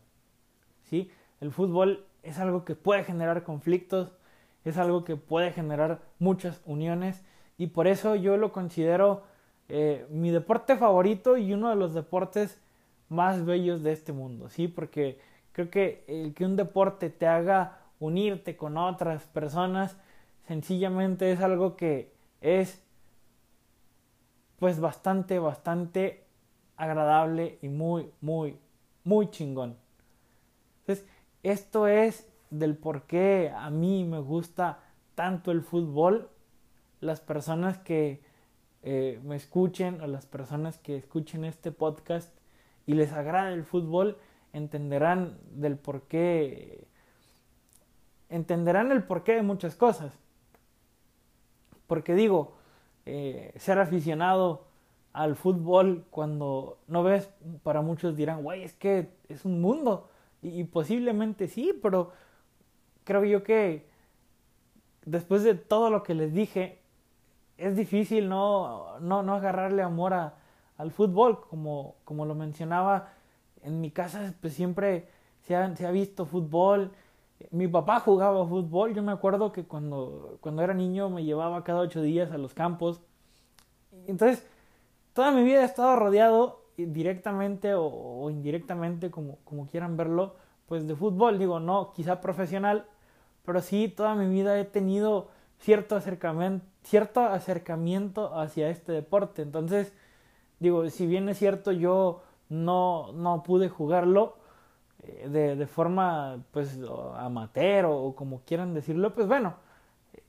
¿sí? 0.84 1.10
El 1.40 1.54
fútbol 1.54 2.04
es 2.24 2.40
algo 2.40 2.66
que 2.66 2.76
puede 2.76 3.06
generar 3.06 3.44
conflictos, 3.44 4.12
es 4.66 4.78
algo 4.78 5.06
que 5.06 5.16
puede 5.16 5.54
generar 5.54 6.02
muchas 6.20 6.62
uniones 6.66 7.24
y 7.58 7.68
por 7.68 7.88
eso 7.88 8.16
yo 8.16 8.36
lo 8.36 8.52
considero 8.52 9.29
eh, 9.70 10.08
mi 10.10 10.32
deporte 10.32 10.76
favorito 10.78 11.38
y 11.38 11.54
uno 11.54 11.70
de 11.70 11.76
los 11.76 11.94
deportes 11.94 12.60
más 13.08 13.46
bellos 13.46 13.84
de 13.84 13.92
este 13.92 14.12
mundo, 14.12 14.50
¿sí? 14.50 14.68
Porque 14.68 15.20
creo 15.52 15.70
que 15.70 16.04
el 16.08 16.34
que 16.34 16.46
un 16.46 16.56
deporte 16.56 17.10
te 17.10 17.28
haga 17.28 17.80
unirte 18.00 18.58
con 18.58 18.78
otras 18.78 19.26
personas 19.26 19.98
sencillamente 20.48 21.32
es 21.32 21.42
algo 21.42 21.76
que 21.76 22.12
es 22.42 22.84
pues 24.58 24.80
bastante, 24.80 25.40
bastante 25.40 26.26
agradable 26.76 27.60
y 27.62 27.70
muy, 27.70 28.12
muy, 28.22 28.58
muy 29.04 29.30
chingón. 29.30 29.78
Entonces, 30.82 31.08
esto 31.44 31.88
es 31.88 32.28
del 32.50 32.76
por 32.76 33.04
qué 33.04 33.52
a 33.56 33.70
mí 33.70 34.04
me 34.04 34.20
gusta 34.20 34.80
tanto 35.16 35.52
el 35.52 35.62
fútbol. 35.62 36.30
Las 37.00 37.22
personas 37.22 37.78
que 37.78 38.22
eh, 38.84 39.20
me 39.24 39.36
escuchen 39.36 40.02
o 40.02 40.08
las 40.08 40.26
personas 40.26 40.78
que 40.78 40.96
escuchen 40.98 41.46
este 41.46 41.72
podcast 41.72 42.34
y 42.86 42.94
les 42.94 43.14
agrada 43.14 43.52
el 43.54 43.64
fútbol 43.64 44.18
entenderán 44.54 45.38
del 45.52 45.78
por 45.78 46.04
qué 46.04 46.88
entenderán 48.30 48.92
el 48.92 49.04
porqué 49.04 49.34
de 49.34 49.42
muchas 49.42 49.76
cosas 49.76 50.14
porque 51.88 52.16
digo 52.16 52.54
eh, 53.06 53.54
ser 53.58 53.80
aficionado 53.80 54.68
al 55.14 55.36
fútbol 55.36 56.06
cuando 56.12 56.78
no 56.88 57.04
ves, 57.04 57.30
para 57.64 57.82
muchos 57.82 58.16
dirán, 58.16 58.44
güey, 58.44 58.64
es 58.64 58.74
que 58.74 59.10
es 59.28 59.46
un 59.46 59.62
mundo. 59.62 60.10
Y, 60.42 60.64
posiblemente 60.66 61.48
sí, 61.48 61.78
pero 61.82 62.12
creo 63.04 63.26
yo 63.26 63.44
que 63.44 63.90
después 65.06 65.44
de 65.44 65.56
todo 65.56 65.90
lo 65.90 66.04
que 66.04 66.14
les 66.14 66.34
dije, 66.34 66.79
es 67.60 67.76
difícil 67.76 68.30
no, 68.30 69.00
no, 69.00 69.22
no 69.24 69.36
agarrarle 69.36 69.82
amor 69.82 70.14
a, 70.14 70.34
al 70.78 70.92
fútbol, 70.92 71.42
como, 71.42 71.96
como 72.06 72.26
lo 72.26 72.36
mencionaba. 72.36 73.10
En 73.62 73.82
mi 73.82 73.92
casa 73.92 74.34
pues 74.42 74.54
siempre 74.54 75.10
se 75.44 75.56
ha, 75.56 75.76
se 75.76 75.86
ha 75.86 75.92
visto 75.92 76.26
fútbol. 76.26 76.92
Mi 77.52 77.68
papá 77.68 78.00
jugaba 78.00 78.48
fútbol. 78.48 78.94
Yo 78.94 79.04
me 79.04 79.12
acuerdo 79.12 79.52
que 79.52 79.66
cuando, 79.66 80.38
cuando 80.42 80.62
era 80.62 80.74
niño 80.74 81.10
me 81.10 81.24
llevaba 81.24 81.64
cada 81.64 81.82
ocho 81.82 82.02
días 82.02 82.32
a 82.32 82.38
los 82.38 82.54
campos. 82.54 83.02
Entonces, 84.08 84.46
toda 85.14 85.32
mi 85.32 85.44
vida 85.44 85.62
he 85.62 85.66
estado 85.66 85.96
rodeado 85.98 86.62
directamente 86.78 87.74
o, 87.76 88.30
indirectamente, 88.30 89.12
como, 89.12 89.38
como 89.44 89.68
quieran 89.68 89.98
verlo, 89.98 90.36
pues 90.66 90.88
de 90.88 90.96
fútbol. 90.96 91.40
Digo, 91.40 91.60
no, 91.60 91.92
quizá 91.92 92.22
profesional, 92.22 92.86
pero 93.46 93.62
sí, 93.62 93.90
toda 93.90 94.16
mi 94.16 94.28
vida 94.28 94.58
he 94.60 94.66
tenido 94.66 95.28
cierto 95.60 95.96
acercamiento, 95.96 96.66
cierto 96.84 97.22
acercamiento 97.22 98.38
hacia 98.40 98.70
este 98.70 98.92
deporte. 98.92 99.42
Entonces, 99.42 99.94
digo, 100.60 100.90
si 100.90 101.08
bien 101.08 101.30
es 101.30 101.38
cierto, 101.38 101.72
yo 101.72 102.24
no, 102.50 103.12
no 103.14 103.44
pude 103.44 103.70
jugarlo 103.70 104.38
eh, 105.04 105.28
de, 105.30 105.56
de, 105.56 105.68
forma, 105.68 106.44
pues, 106.52 106.80
amateur 107.18 107.86
o, 107.86 108.16
como 108.16 108.42
quieran 108.46 108.74
decirlo, 108.74 109.14
pues 109.14 109.28
bueno, 109.28 109.56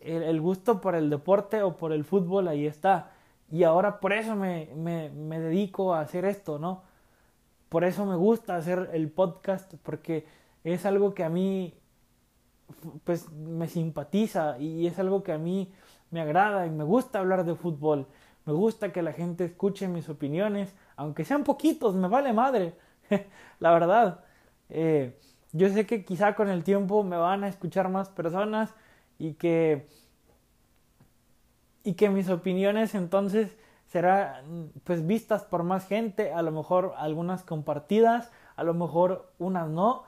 el 0.00 0.40
gusto 0.40 0.80
por 0.80 0.94
el 0.94 1.10
deporte 1.10 1.62
o 1.62 1.76
por 1.76 1.92
el 1.92 2.04
fútbol 2.04 2.48
ahí 2.48 2.66
está. 2.66 3.12
Y 3.50 3.64
ahora 3.64 4.00
por 4.00 4.12
eso 4.12 4.36
me, 4.36 4.70
me, 4.76 5.10
me, 5.10 5.40
dedico 5.40 5.94
a 5.94 6.00
hacer 6.00 6.24
esto, 6.24 6.58
¿no? 6.58 6.82
Por 7.68 7.84
eso 7.84 8.06
me 8.06 8.16
gusta 8.16 8.56
hacer 8.56 8.90
el 8.92 9.10
podcast, 9.10 9.74
porque 9.82 10.26
es 10.64 10.86
algo 10.86 11.14
que 11.14 11.24
a 11.24 11.28
mí, 11.28 11.74
pues, 13.04 13.30
me 13.32 13.68
simpatiza 13.68 14.58
y 14.58 14.86
es 14.86 14.98
algo 14.98 15.22
que 15.22 15.32
a 15.32 15.38
mí 15.38 15.72
me 16.10 16.20
agrada 16.20 16.66
y 16.66 16.70
me 16.70 16.84
gusta 16.84 17.20
hablar 17.20 17.44
de 17.44 17.54
fútbol. 17.54 18.06
Me 18.46 18.52
gusta 18.52 18.92
que 18.92 19.02
la 19.02 19.12
gente 19.12 19.44
escuche 19.44 19.88
mis 19.88 20.08
opiniones, 20.08 20.74
aunque 20.96 21.24
sean 21.24 21.44
poquitos, 21.44 21.94
me 21.94 22.08
vale 22.08 22.32
madre, 22.32 22.74
la 23.60 23.72
verdad. 23.72 24.24
Eh, 24.70 25.18
yo 25.52 25.68
sé 25.68 25.86
que 25.86 26.04
quizá 26.04 26.34
con 26.34 26.48
el 26.48 26.64
tiempo 26.64 27.02
me 27.04 27.16
van 27.16 27.44
a 27.44 27.48
escuchar 27.48 27.88
más 27.88 28.08
personas 28.08 28.74
y 29.18 29.34
que 29.34 29.88
y 31.82 31.94
que 31.94 32.10
mis 32.10 32.28
opiniones 32.28 32.94
entonces 32.94 33.56
serán 33.86 34.72
pues 34.84 35.06
vistas 35.06 35.44
por 35.44 35.62
más 35.64 35.86
gente, 35.86 36.32
a 36.32 36.42
lo 36.42 36.52
mejor 36.52 36.94
algunas 36.96 37.42
compartidas, 37.42 38.30
a 38.56 38.64
lo 38.64 38.74
mejor 38.74 39.32
unas 39.38 39.68
no, 39.68 40.04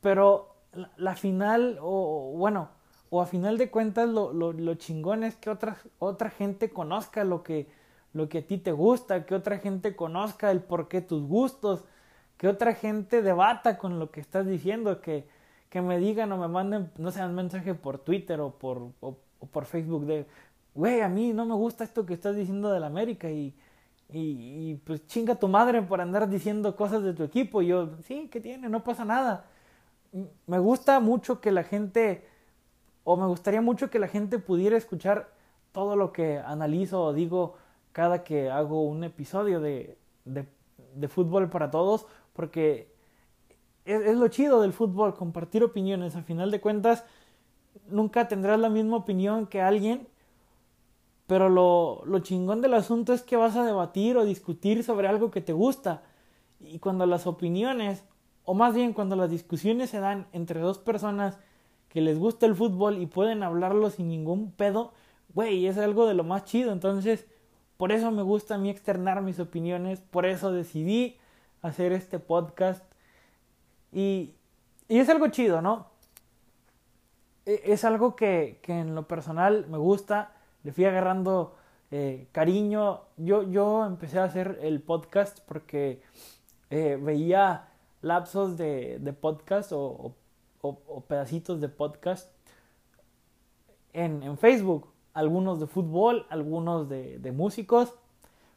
pero 0.00 0.49
la, 0.96 1.16
final 1.16 1.78
o 1.80 2.32
bueno, 2.36 2.70
o 3.10 3.20
a 3.22 3.26
final 3.26 3.58
de 3.58 3.70
cuentas 3.70 4.08
lo, 4.08 4.32
lo, 4.32 4.52
lo 4.52 4.74
chingón 4.74 5.24
es 5.24 5.36
que 5.36 5.50
otra, 5.50 5.78
otra 5.98 6.30
gente 6.30 6.70
conozca 6.70 7.24
lo 7.24 7.42
que, 7.42 7.68
lo 8.12 8.28
que 8.28 8.38
a 8.38 8.46
ti 8.46 8.58
te 8.58 8.72
gusta, 8.72 9.26
que 9.26 9.34
otra 9.34 9.58
gente 9.58 9.96
conozca 9.96 10.50
el 10.50 10.60
por 10.60 10.88
qué 10.88 11.00
tus 11.00 11.26
gustos, 11.26 11.84
que 12.36 12.48
otra 12.48 12.74
gente 12.74 13.22
debata 13.22 13.78
con 13.78 13.98
lo 13.98 14.10
que 14.10 14.20
estás 14.20 14.46
diciendo, 14.46 15.00
que, 15.00 15.28
que 15.68 15.82
me 15.82 15.98
digan 15.98 16.32
o 16.32 16.38
me 16.38 16.48
manden, 16.48 16.90
no 16.98 17.10
sé, 17.10 17.24
un 17.24 17.34
mensaje 17.34 17.74
por 17.74 17.98
Twitter 17.98 18.40
o 18.40 18.50
por, 18.50 18.92
o 19.00 19.16
por 19.50 19.64
Facebook 19.66 20.06
de, 20.06 20.26
güey, 20.74 21.00
a 21.00 21.08
mí 21.08 21.32
no 21.32 21.44
me 21.44 21.54
gusta 21.54 21.84
esto 21.84 22.06
que 22.06 22.14
estás 22.14 22.36
diciendo 22.36 22.72
de 22.72 22.80
la 22.80 22.86
América 22.86 23.30
y, 23.30 23.54
y, 24.12 24.74
pues 24.84 25.06
chinga 25.06 25.34
tu 25.36 25.48
madre 25.48 25.82
por 25.82 26.00
andar 26.00 26.28
diciendo 26.28 26.74
cosas 26.76 27.02
de 27.02 27.12
tu 27.12 27.22
equipo. 27.22 27.62
Y 27.62 27.68
yo, 27.68 27.90
sí, 28.06 28.28
¿qué 28.30 28.40
tiene? 28.40 28.68
No 28.68 28.82
pasa 28.82 29.04
nada. 29.04 29.44
Me 30.46 30.58
gusta 30.58 31.00
mucho 31.00 31.40
que 31.40 31.52
la 31.52 31.62
gente, 31.62 32.26
o 33.04 33.16
me 33.16 33.26
gustaría 33.26 33.60
mucho 33.60 33.90
que 33.90 33.98
la 33.98 34.08
gente 34.08 34.38
pudiera 34.38 34.76
escuchar 34.76 35.32
todo 35.72 35.96
lo 35.96 36.12
que 36.12 36.38
analizo 36.38 37.02
o 37.02 37.12
digo 37.12 37.54
cada 37.92 38.24
que 38.24 38.50
hago 38.50 38.82
un 38.82 39.04
episodio 39.04 39.60
de, 39.60 39.96
de, 40.24 41.08
fútbol 41.08 41.48
para 41.48 41.70
todos, 41.70 42.06
porque 42.32 42.92
es, 43.84 44.00
es, 44.02 44.16
lo 44.16 44.28
chido 44.28 44.60
del 44.60 44.72
fútbol, 44.72 45.14
compartir 45.14 45.62
opiniones. 45.64 46.16
A 46.16 46.22
final 46.22 46.50
de 46.50 46.60
cuentas, 46.60 47.04
nunca 47.88 48.28
tendrás 48.28 48.58
la 48.58 48.68
misma 48.68 48.96
opinión 48.96 49.46
que 49.46 49.60
alguien 49.60 50.08
pero 51.30 51.48
lo, 51.48 52.02
lo 52.06 52.18
chingón 52.18 52.60
del 52.60 52.74
asunto 52.74 53.12
es 53.12 53.22
que 53.22 53.36
vas 53.36 53.54
a 53.54 53.64
debatir 53.64 54.16
o 54.16 54.24
discutir 54.24 54.82
sobre 54.82 55.06
algo 55.06 55.30
que 55.30 55.40
te 55.40 55.52
gusta. 55.52 56.02
Y 56.58 56.80
cuando 56.80 57.06
las 57.06 57.28
opiniones, 57.28 58.02
o 58.44 58.54
más 58.54 58.74
bien 58.74 58.92
cuando 58.92 59.16
las 59.16 59.30
discusiones 59.30 59.90
se 59.90 60.00
dan 60.00 60.26
entre 60.32 60.60
dos 60.60 60.78
personas 60.78 61.38
que 61.88 62.00
les 62.00 62.18
gusta 62.18 62.46
el 62.46 62.54
fútbol 62.54 62.98
y 62.98 63.06
pueden 63.06 63.42
hablarlo 63.42 63.90
sin 63.90 64.08
ningún 64.08 64.52
pedo, 64.52 64.92
güey, 65.34 65.66
es 65.66 65.78
algo 65.78 66.06
de 66.06 66.14
lo 66.14 66.24
más 66.24 66.44
chido. 66.44 66.72
Entonces, 66.72 67.26
por 67.76 67.92
eso 67.92 68.10
me 68.10 68.22
gusta 68.22 68.56
a 68.56 68.58
mí 68.58 68.70
externar 68.70 69.22
mis 69.22 69.40
opiniones, 69.40 70.00
por 70.00 70.26
eso 70.26 70.52
decidí 70.52 71.16
hacer 71.62 71.92
este 71.92 72.18
podcast. 72.18 72.84
Y, 73.92 74.34
y 74.88 74.98
es 74.98 75.08
algo 75.08 75.28
chido, 75.28 75.62
¿no? 75.62 75.88
E, 77.46 77.62
es 77.64 77.84
algo 77.84 78.16
que, 78.16 78.60
que 78.62 78.78
en 78.78 78.94
lo 78.94 79.08
personal 79.08 79.66
me 79.68 79.78
gusta 79.78 80.32
le 80.62 80.72
fui 80.72 80.84
agarrando 80.84 81.56
eh, 81.90 82.28
cariño. 82.32 83.02
Yo, 83.16 83.42
yo 83.50 83.84
empecé 83.86 84.18
a 84.18 84.24
hacer 84.24 84.58
el 84.62 84.80
podcast 84.80 85.40
porque 85.46 86.02
eh, 86.70 86.98
veía 87.00 87.68
lapsos 88.02 88.56
de, 88.56 88.98
de 88.98 89.12
podcast 89.12 89.72
o, 89.72 90.14
o, 90.62 91.00
pedacitos 91.02 91.60
de 91.60 91.68
podcast 91.68 92.30
en, 93.92 94.22
en, 94.22 94.38
Facebook. 94.38 94.88
Algunos 95.12 95.60
de 95.60 95.66
fútbol, 95.66 96.26
algunos 96.30 96.88
de, 96.88 97.18
de 97.18 97.32
músicos. 97.32 97.94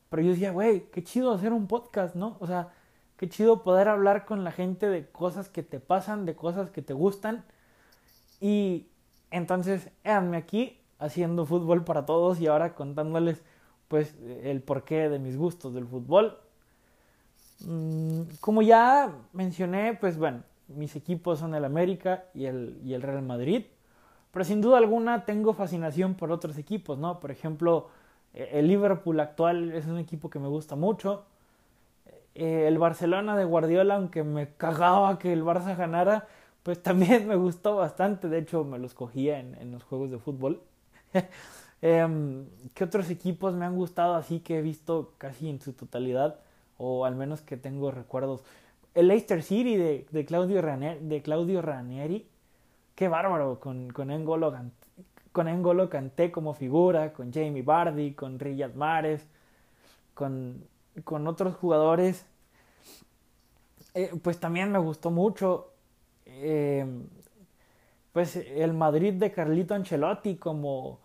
Pero 0.10 0.22
yo 0.22 0.32
decía, 0.32 0.52
güey, 0.52 0.90
qué 0.92 1.04
chido 1.04 1.32
hacer 1.32 1.54
un 1.54 1.68
podcast, 1.68 2.16
¿no? 2.16 2.38
O 2.40 2.48
sea, 2.48 2.72
qué 3.18 3.28
chido 3.28 3.64
poder 3.64 3.88
hablar 3.88 4.26
con 4.26 4.44
la 4.44 4.52
gente 4.52 4.88
de 4.88 5.08
cosas 5.10 5.50
que 5.50 5.64
te 5.64 5.80
pasan, 5.80 6.26
de 6.26 6.36
cosas 6.36 6.70
que 6.70 6.82
te 6.82 6.94
gustan. 6.94 7.44
Y 8.40 8.88
entonces, 9.32 9.90
éanme 10.04 10.38
aquí 10.38 10.80
haciendo 11.00 11.46
fútbol 11.46 11.84
para 11.84 12.06
todos 12.06 12.40
y 12.40 12.48
ahora 12.48 12.76
contándoles 12.76 13.42
pues 13.88 14.16
el 14.44 14.62
porqué 14.62 15.10
de 15.10 15.20
mis 15.20 15.38
gustos 15.38 15.74
del 15.74 15.88
fútbol. 15.88 16.38
Mm, 17.62 18.24
como 18.42 18.62
ya 18.62 19.12
mencioné, 19.34 19.98
pues 20.00 20.18
bueno, 20.18 20.44
mis 20.68 20.96
equipos 20.96 21.40
son 21.40 21.56
el 21.56 21.66
América 21.66 22.26
y 22.34 22.46
el, 22.46 23.02
Real 23.02 23.22
Madrid, 23.22 23.66
pero 24.32 24.46
sin 24.46 24.62
duda 24.62 24.78
alguna 24.78 25.26
tengo 25.26 25.54
fascinación 25.54 26.16
por 26.16 26.32
otros 26.32 26.58
equipos, 26.58 26.98
¿no? 26.98 27.20
Por 27.20 27.32
ejemplo, 27.32 27.90
e, 28.34 28.60
el 28.60 28.68
Liverpool 28.68 29.20
actual 29.20 29.72
es 29.74 29.86
un 29.86 29.98
equipo 30.00 30.30
que 30.30 30.40
me 30.40 30.48
gusta 30.48 30.76
mucho. 30.76 31.26
E, 32.36 32.68
el 32.68 32.78
Barcelona 32.78 33.38
de 33.38 33.46
Guardiola, 33.46 33.96
aunque 33.96 34.24
me 34.24 34.50
cagaba 34.56 35.20
que 35.20 35.34
el 35.34 35.44
Barça 35.44 35.76
ganara, 35.78 36.28
pues 36.64 36.82
también 36.82 37.28
me 37.30 37.36
gustó 37.36 37.76
bastante. 37.76 38.30
De 38.30 38.40
hecho, 38.40 38.64
me 38.64 38.80
los 38.80 38.94
cogía 38.94 39.40
en, 39.40 39.56
en 39.56 39.72
los 39.72 39.84
juegos 39.84 40.12
de 40.12 40.20
fútbol. 40.20 40.62
eh, 41.82 42.46
¿Qué 42.74 42.84
otros 42.84 43.10
equipos 43.10 43.54
me 43.54 43.66
han 43.66 43.76
gustado 43.76 44.16
así 44.16 44.40
que 44.40 44.60
he 44.60 44.62
visto 44.62 45.14
casi 45.18 45.50
en 45.50 45.62
su 45.62 45.74
totalidad? 45.74 46.40
O 46.86 47.06
al 47.06 47.16
menos 47.16 47.42
que 47.42 47.56
tengo 47.56 47.92
recuerdos. 47.92 48.44
El 48.94 49.08
Leicester 49.08 49.42
City 49.42 49.78
de, 49.78 50.06
de, 50.12 50.26
Claudio, 50.26 50.62
Ranieri, 50.62 51.00
de 51.02 51.22
Claudio 51.22 51.62
Ranieri. 51.62 52.28
Qué 52.96 53.08
bárbaro 53.08 53.60
con, 53.60 53.92
con 53.92 54.12
Engolo 54.12 54.54
con 55.32 55.48
Engolo 55.48 55.90
Canté 55.90 56.32
como 56.32 56.54
figura, 56.54 57.14
con 57.14 57.32
Jamie 57.34 57.64
Bardi, 57.64 58.14
con 58.14 58.38
Riyad 58.38 58.74
Mahrez, 58.74 59.26
con, 60.14 60.64
con 61.06 61.26
otros 61.26 61.56
jugadores. 61.56 62.26
Eh, 63.94 64.12
pues 64.22 64.40
también 64.40 64.72
me 64.72 64.80
gustó 64.80 65.10
mucho. 65.10 65.72
Eh, 66.26 66.86
pues 68.12 68.36
el 68.36 68.74
Madrid 68.74 69.14
de 69.14 69.32
Carlito 69.32 69.74
Ancelotti 69.74 70.36
como 70.36 71.00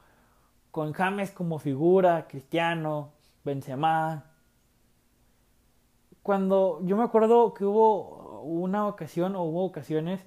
con 0.70 0.92
James 0.92 1.30
como 1.30 1.58
figura, 1.58 2.26
Cristiano, 2.28 3.12
Benzema. 3.44 4.27
Cuando 6.22 6.80
yo 6.84 6.96
me 6.96 7.04
acuerdo 7.04 7.54
que 7.54 7.64
hubo 7.64 8.42
una 8.42 8.86
ocasión 8.86 9.36
o 9.36 9.42
hubo 9.44 9.64
ocasiones 9.64 10.20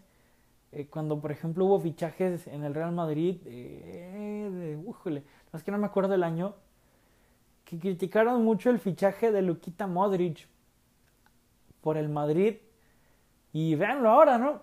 eh, 0.71 0.87
cuando 0.87 1.19
por 1.19 1.31
ejemplo 1.31 1.65
hubo 1.65 1.79
fichajes 1.79 2.47
en 2.47 2.63
el 2.63 2.73
Real 2.73 2.91
Madrid, 2.93 3.41
eh, 3.45 4.49
de, 5.05 5.23
es 5.53 5.63
que 5.63 5.71
no 5.71 5.77
me 5.77 5.85
acuerdo 5.85 6.13
el 6.13 6.23
año, 6.23 6.55
que 7.65 7.77
criticaron 7.77 8.43
mucho 8.43 8.69
el 8.69 8.79
fichaje 8.79 9.31
de 9.31 9.41
Luquita 9.41 9.87
Modric 9.87 10.47
por 11.81 11.97
el 11.97 12.09
Madrid. 12.09 12.57
Y 13.53 13.75
véanlo 13.75 14.09
ahora, 14.09 14.37
¿no? 14.37 14.61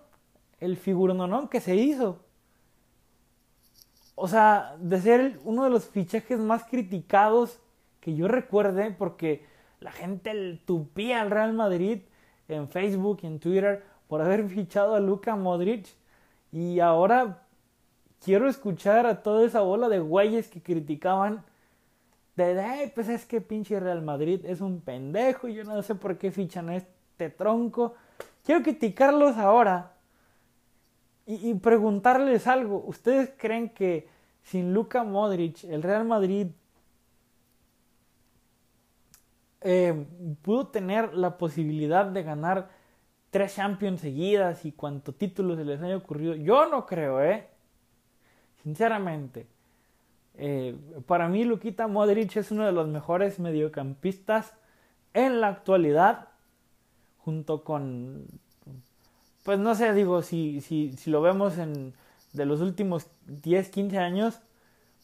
El 0.59 0.77
figuronón 0.77 1.47
que 1.47 1.61
se 1.61 1.75
hizo 1.75 2.19
o 4.21 4.27
sea, 4.27 4.75
de 4.79 4.99
ser 4.99 5.39
uno 5.45 5.63
de 5.63 5.69
los 5.69 5.85
fichajes 5.85 6.37
más 6.39 6.65
criticados 6.65 7.61
que 8.01 8.15
yo 8.15 8.27
recuerde, 8.27 8.91
porque 8.91 9.45
la 9.79 9.91
gente 9.91 10.59
tupía 10.65 11.21
al 11.21 11.31
Real 11.31 11.53
Madrid 11.53 12.01
en 12.47 12.67
Facebook 12.67 13.19
y 13.23 13.27
en 13.27 13.39
Twitter 13.39 13.83
por 14.07 14.21
haber 14.21 14.47
fichado 14.49 14.95
a 14.95 14.99
Luka 14.99 15.35
Modric. 15.35 15.87
Y 16.51 16.79
ahora 16.79 17.43
quiero 18.23 18.49
escuchar 18.49 19.05
a 19.05 19.21
toda 19.21 19.45
esa 19.45 19.61
bola 19.61 19.87
de 19.87 19.99
güeyes 19.99 20.47
que 20.49 20.61
criticaban 20.61 21.43
de, 22.35 22.91
pues 22.95 23.09
es 23.09 23.25
que 23.25 23.41
pinche 23.41 23.79
Real 23.79 24.01
Madrid 24.01 24.45
es 24.45 24.61
un 24.61 24.79
pendejo 24.79 25.49
y 25.49 25.55
yo 25.55 25.65
no 25.65 25.81
sé 25.83 25.95
por 25.95 26.17
qué 26.17 26.31
fichan 26.31 26.69
a 26.69 26.77
este 26.77 27.29
tronco. 27.29 27.95
Quiero 28.45 28.63
criticarlos 28.63 29.35
ahora 29.37 29.93
y, 31.25 31.53
preguntarles 31.55 32.47
algo. 32.47 32.83
¿Ustedes 32.87 33.31
creen 33.37 33.69
que 33.69 34.07
sin 34.41 34.73
Luka 34.73 35.03
Modric 35.03 35.63
el 35.65 35.83
Real 35.83 36.05
Madrid 36.05 36.47
eh, 39.61 40.05
pudo 40.41 40.67
tener 40.67 41.13
la 41.13 41.37
posibilidad 41.37 42.05
de 42.05 42.23
ganar 42.23 42.69
tres 43.29 43.55
Champions 43.55 44.01
seguidas 44.01 44.65
y 44.65 44.71
cuántos 44.71 45.15
títulos 45.17 45.57
se 45.57 45.65
les 45.65 45.81
haya 45.81 45.97
ocurrido? 45.97 46.35
Yo 46.35 46.67
no 46.67 46.85
creo, 46.85 47.23
¿eh? 47.23 47.47
Sinceramente. 48.63 49.47
Eh, 50.35 50.75
para 51.05 51.27
mí, 51.27 51.43
Luquita 51.43 51.87
Modric 51.87 52.35
es 52.37 52.51
uno 52.51 52.65
de 52.65 52.71
los 52.71 52.87
mejores 52.87 53.39
mediocampistas 53.39 54.53
en 55.13 55.41
la 55.41 55.49
actualidad, 55.49 56.29
junto 57.17 57.63
con 57.63 58.25
pues 59.43 59.57
no 59.57 59.73
sé, 59.73 59.93
digo, 59.93 60.21
si, 60.21 60.61
si, 60.61 60.91
si 60.93 61.09
lo 61.09 61.21
vemos 61.21 61.57
en 61.57 61.93
de 62.33 62.45
los 62.45 62.61
últimos 62.61 63.07
10, 63.25 63.69
15 63.69 63.97
años, 63.97 64.39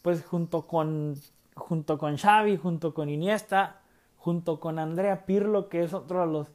pues 0.02 0.24
junto 0.24 0.68
con, 0.68 1.16
junto 1.56 1.98
con 1.98 2.18
Xavi, 2.18 2.58
junto 2.58 2.94
con 2.94 3.10
Iniesta, 3.10 3.82
junto 4.26 4.60
con 4.60 4.80
Andrea 4.80 5.28
Pirlo, 5.28 5.70
que 5.70 5.84
es 5.84 5.94
otro 5.94 6.22
de 6.22 6.34
los 6.34 6.48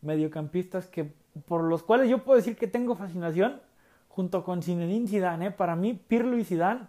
mediocampistas 0.00 0.86
que 0.86 1.12
por 1.46 1.62
los 1.62 1.82
cuales 1.82 2.08
yo 2.08 2.24
puedo 2.24 2.38
decir 2.38 2.56
que 2.56 2.66
tengo 2.66 2.94
fascinación, 2.94 3.60
junto 4.08 4.42
con 4.42 4.62
Zinedine 4.62 5.06
Zidane, 5.06 5.48
¿eh? 5.48 5.50
para 5.50 5.76
mí 5.76 5.92
Pirlo 5.92 6.38
y 6.38 6.44
Zidane 6.44 6.86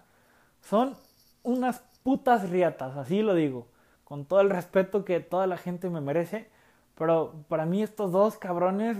son 0.61 0.95
unas 1.43 1.83
putas 2.03 2.49
riatas, 2.49 2.95
así 2.95 3.21
lo 3.21 3.35
digo, 3.35 3.67
con 4.05 4.23
todo 4.23 4.39
el 4.39 4.49
respeto 4.49 5.03
que 5.03 5.19
toda 5.19 5.45
la 5.45 5.57
gente 5.57 5.89
me 5.89 5.99
merece, 5.99 6.49
pero 6.95 7.33
para 7.49 7.65
mí 7.65 7.83
estos 7.83 8.13
dos 8.13 8.37
cabrones 8.37 8.95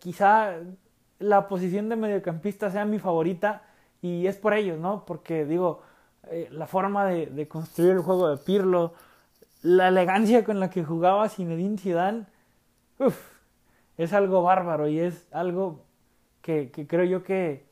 quizá 0.00 0.52
la 1.18 1.48
posición 1.48 1.88
de 1.88 1.96
mediocampista 1.96 2.70
sea 2.70 2.84
mi 2.84 2.98
favorita 2.98 3.62
y 4.02 4.26
es 4.26 4.36
por 4.36 4.52
ellos, 4.52 4.78
¿no? 4.78 5.06
Porque 5.06 5.46
digo, 5.46 5.80
eh, 6.24 6.48
la 6.50 6.66
forma 6.66 7.06
de, 7.06 7.48
construir 7.48 7.92
el 7.92 8.00
juego 8.00 8.28
de 8.28 8.36
Pirlo, 8.36 8.92
la 9.62 9.88
elegancia 9.88 10.44
con 10.44 10.60
la 10.60 10.70
que 10.70 10.84
jugaba 10.84 11.28
Zinedine 11.28 11.78
Zidane, 11.78 12.26
uff, 12.98 13.18
es 13.98 14.12
algo 14.12 14.42
bárbaro 14.42 14.88
y 14.88 14.98
es 14.98 15.26
algo 15.30 15.84
que, 16.42 16.70
creo 16.88 17.04
yo 17.04 17.22
que, 17.22 17.66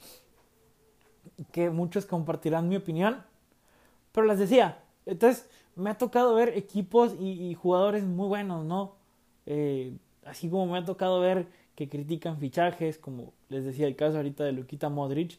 que 1.52 1.70
muchos 1.70 2.06
compartirán 2.06 2.68
mi 2.68 2.76
opinión. 2.76 3.22
Pero 4.12 4.26
les 4.26 4.38
decía, 4.38 4.82
entonces 5.06 5.48
me 5.76 5.90
ha 5.90 5.98
tocado 5.98 6.34
ver 6.34 6.56
equipos 6.56 7.14
y, 7.18 7.54
jugadores 7.54 8.04
muy 8.04 8.28
buenos, 8.28 8.64
¿no? 8.64 8.96
Eh, 9.46 9.96
así 10.24 10.50
como 10.50 10.66
me 10.66 10.78
ha 10.78 10.84
tocado 10.84 11.20
ver 11.20 11.46
que 11.74 11.88
critican 11.88 12.38
fichajes, 12.38 12.98
como 12.98 13.32
les 13.48 13.64
decía 13.64 13.86
el 13.86 13.96
caso 13.96 14.16
ahorita 14.16 14.44
de 14.44 14.52
Luquita 14.52 14.88
Modric, 14.88 15.38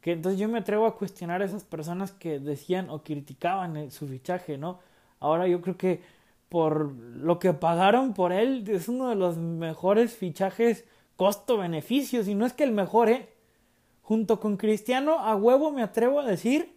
que 0.00 0.12
entonces 0.12 0.40
yo 0.40 0.48
me 0.48 0.58
atrevo 0.58 0.86
a 0.86 0.96
cuestionar 0.96 1.42
a 1.42 1.44
esas 1.44 1.64
personas 1.64 2.12
que 2.12 2.40
decían 2.40 2.90
o 2.90 3.02
criticaban 3.02 3.90
su 3.90 4.08
fichaje, 4.08 4.58
¿no? 4.58 4.80
Ahora 5.20 5.46
yo 5.46 5.60
creo 5.60 5.76
que 5.76 6.02
por 6.48 6.92
lo 6.92 7.38
que 7.38 7.52
pagaron 7.52 8.12
por 8.12 8.32
él, 8.32 8.64
es 8.68 8.88
uno 8.88 9.08
de 9.10 9.14
los 9.14 9.36
mejores 9.36 10.16
fichajes 10.16 10.84
costo-beneficio, 11.16 12.24
si 12.24 12.34
no 12.34 12.46
es 12.46 12.54
que 12.54 12.64
el 12.64 12.72
mejor, 12.72 13.08
¿eh? 13.08 13.28
Junto 14.02 14.40
con 14.40 14.56
Cristiano, 14.56 15.20
a 15.20 15.36
huevo 15.36 15.70
me 15.70 15.82
atrevo 15.82 16.20
a 16.20 16.26
decir 16.26 16.74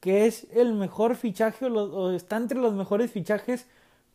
que 0.00 0.26
es 0.26 0.46
el 0.52 0.74
mejor 0.74 1.16
fichaje 1.16 1.66
o, 1.66 2.10
está 2.12 2.36
entre 2.36 2.58
los 2.58 2.74
mejores 2.74 3.10
fichajes 3.10 3.66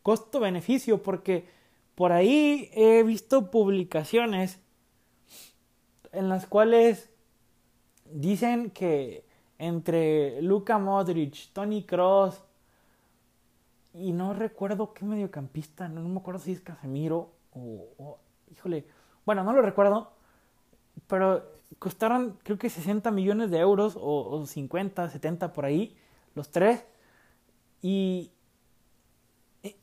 costo-beneficio, 0.02 1.02
porque 1.02 1.48
por 1.94 2.12
ahí 2.12 2.70
he 2.74 3.02
visto 3.02 3.50
publicaciones 3.50 4.60
en 6.12 6.28
las 6.28 6.46
cuales 6.46 7.10
dicen 8.12 8.70
que 8.70 9.24
entre 9.58 10.40
Luka 10.42 10.78
Modric, 10.78 11.52
Tony 11.52 11.82
Cross 11.82 12.42
y 13.94 14.12
no 14.12 14.34
recuerdo 14.34 14.92
qué 14.92 15.04
mediocampista, 15.04 15.88
no, 15.88 16.06
me 16.08 16.18
acuerdo 16.18 16.40
si 16.40 16.52
es 16.52 16.60
Casemiro 16.60 17.30
o, 17.52 18.18
híjole, 18.50 18.86
bueno, 19.24 19.44
no 19.44 19.52
lo 19.52 19.62
recuerdo, 19.62 20.12
pero 21.06 21.44
costaron 21.78 22.38
creo 22.42 22.58
que 22.58 22.68
60 22.68 23.10
millones 23.10 23.50
de 23.50 23.58
euros 23.58 23.96
o, 23.96 24.28
o 24.30 24.46
50, 24.46 25.08
70 25.08 25.52
por 25.52 25.64
ahí, 25.64 25.96
los 26.34 26.50
tres, 26.50 26.84
y, 27.82 28.32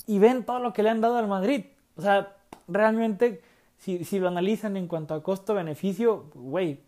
y 0.05 0.19
ven 0.19 0.43
todo 0.43 0.59
lo 0.59 0.73
que 0.73 0.83
le 0.83 0.89
han 0.89 1.01
dado 1.01 1.17
al 1.17 1.27
Madrid. 1.27 1.65
O 1.95 2.01
sea, 2.01 2.35
realmente, 2.67 3.41
si, 3.77 4.03
si 4.03 4.19
lo 4.19 4.27
analizan 4.27 4.75
en 4.75 4.87
cuanto 4.87 5.13
a 5.13 5.23
costo-beneficio, 5.23 6.31
güey, 6.33 6.81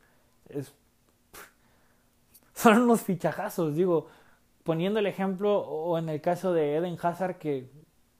son 2.53 2.81
unos 2.81 3.01
fichajazos, 3.01 3.75
digo, 3.75 4.07
poniendo 4.63 4.99
el 4.99 5.07
ejemplo 5.07 5.59
o 5.59 5.97
en 5.97 6.09
el 6.09 6.21
caso 6.21 6.53
de 6.53 6.75
Eden 6.75 6.97
Hazard 7.01 7.37
que 7.37 7.69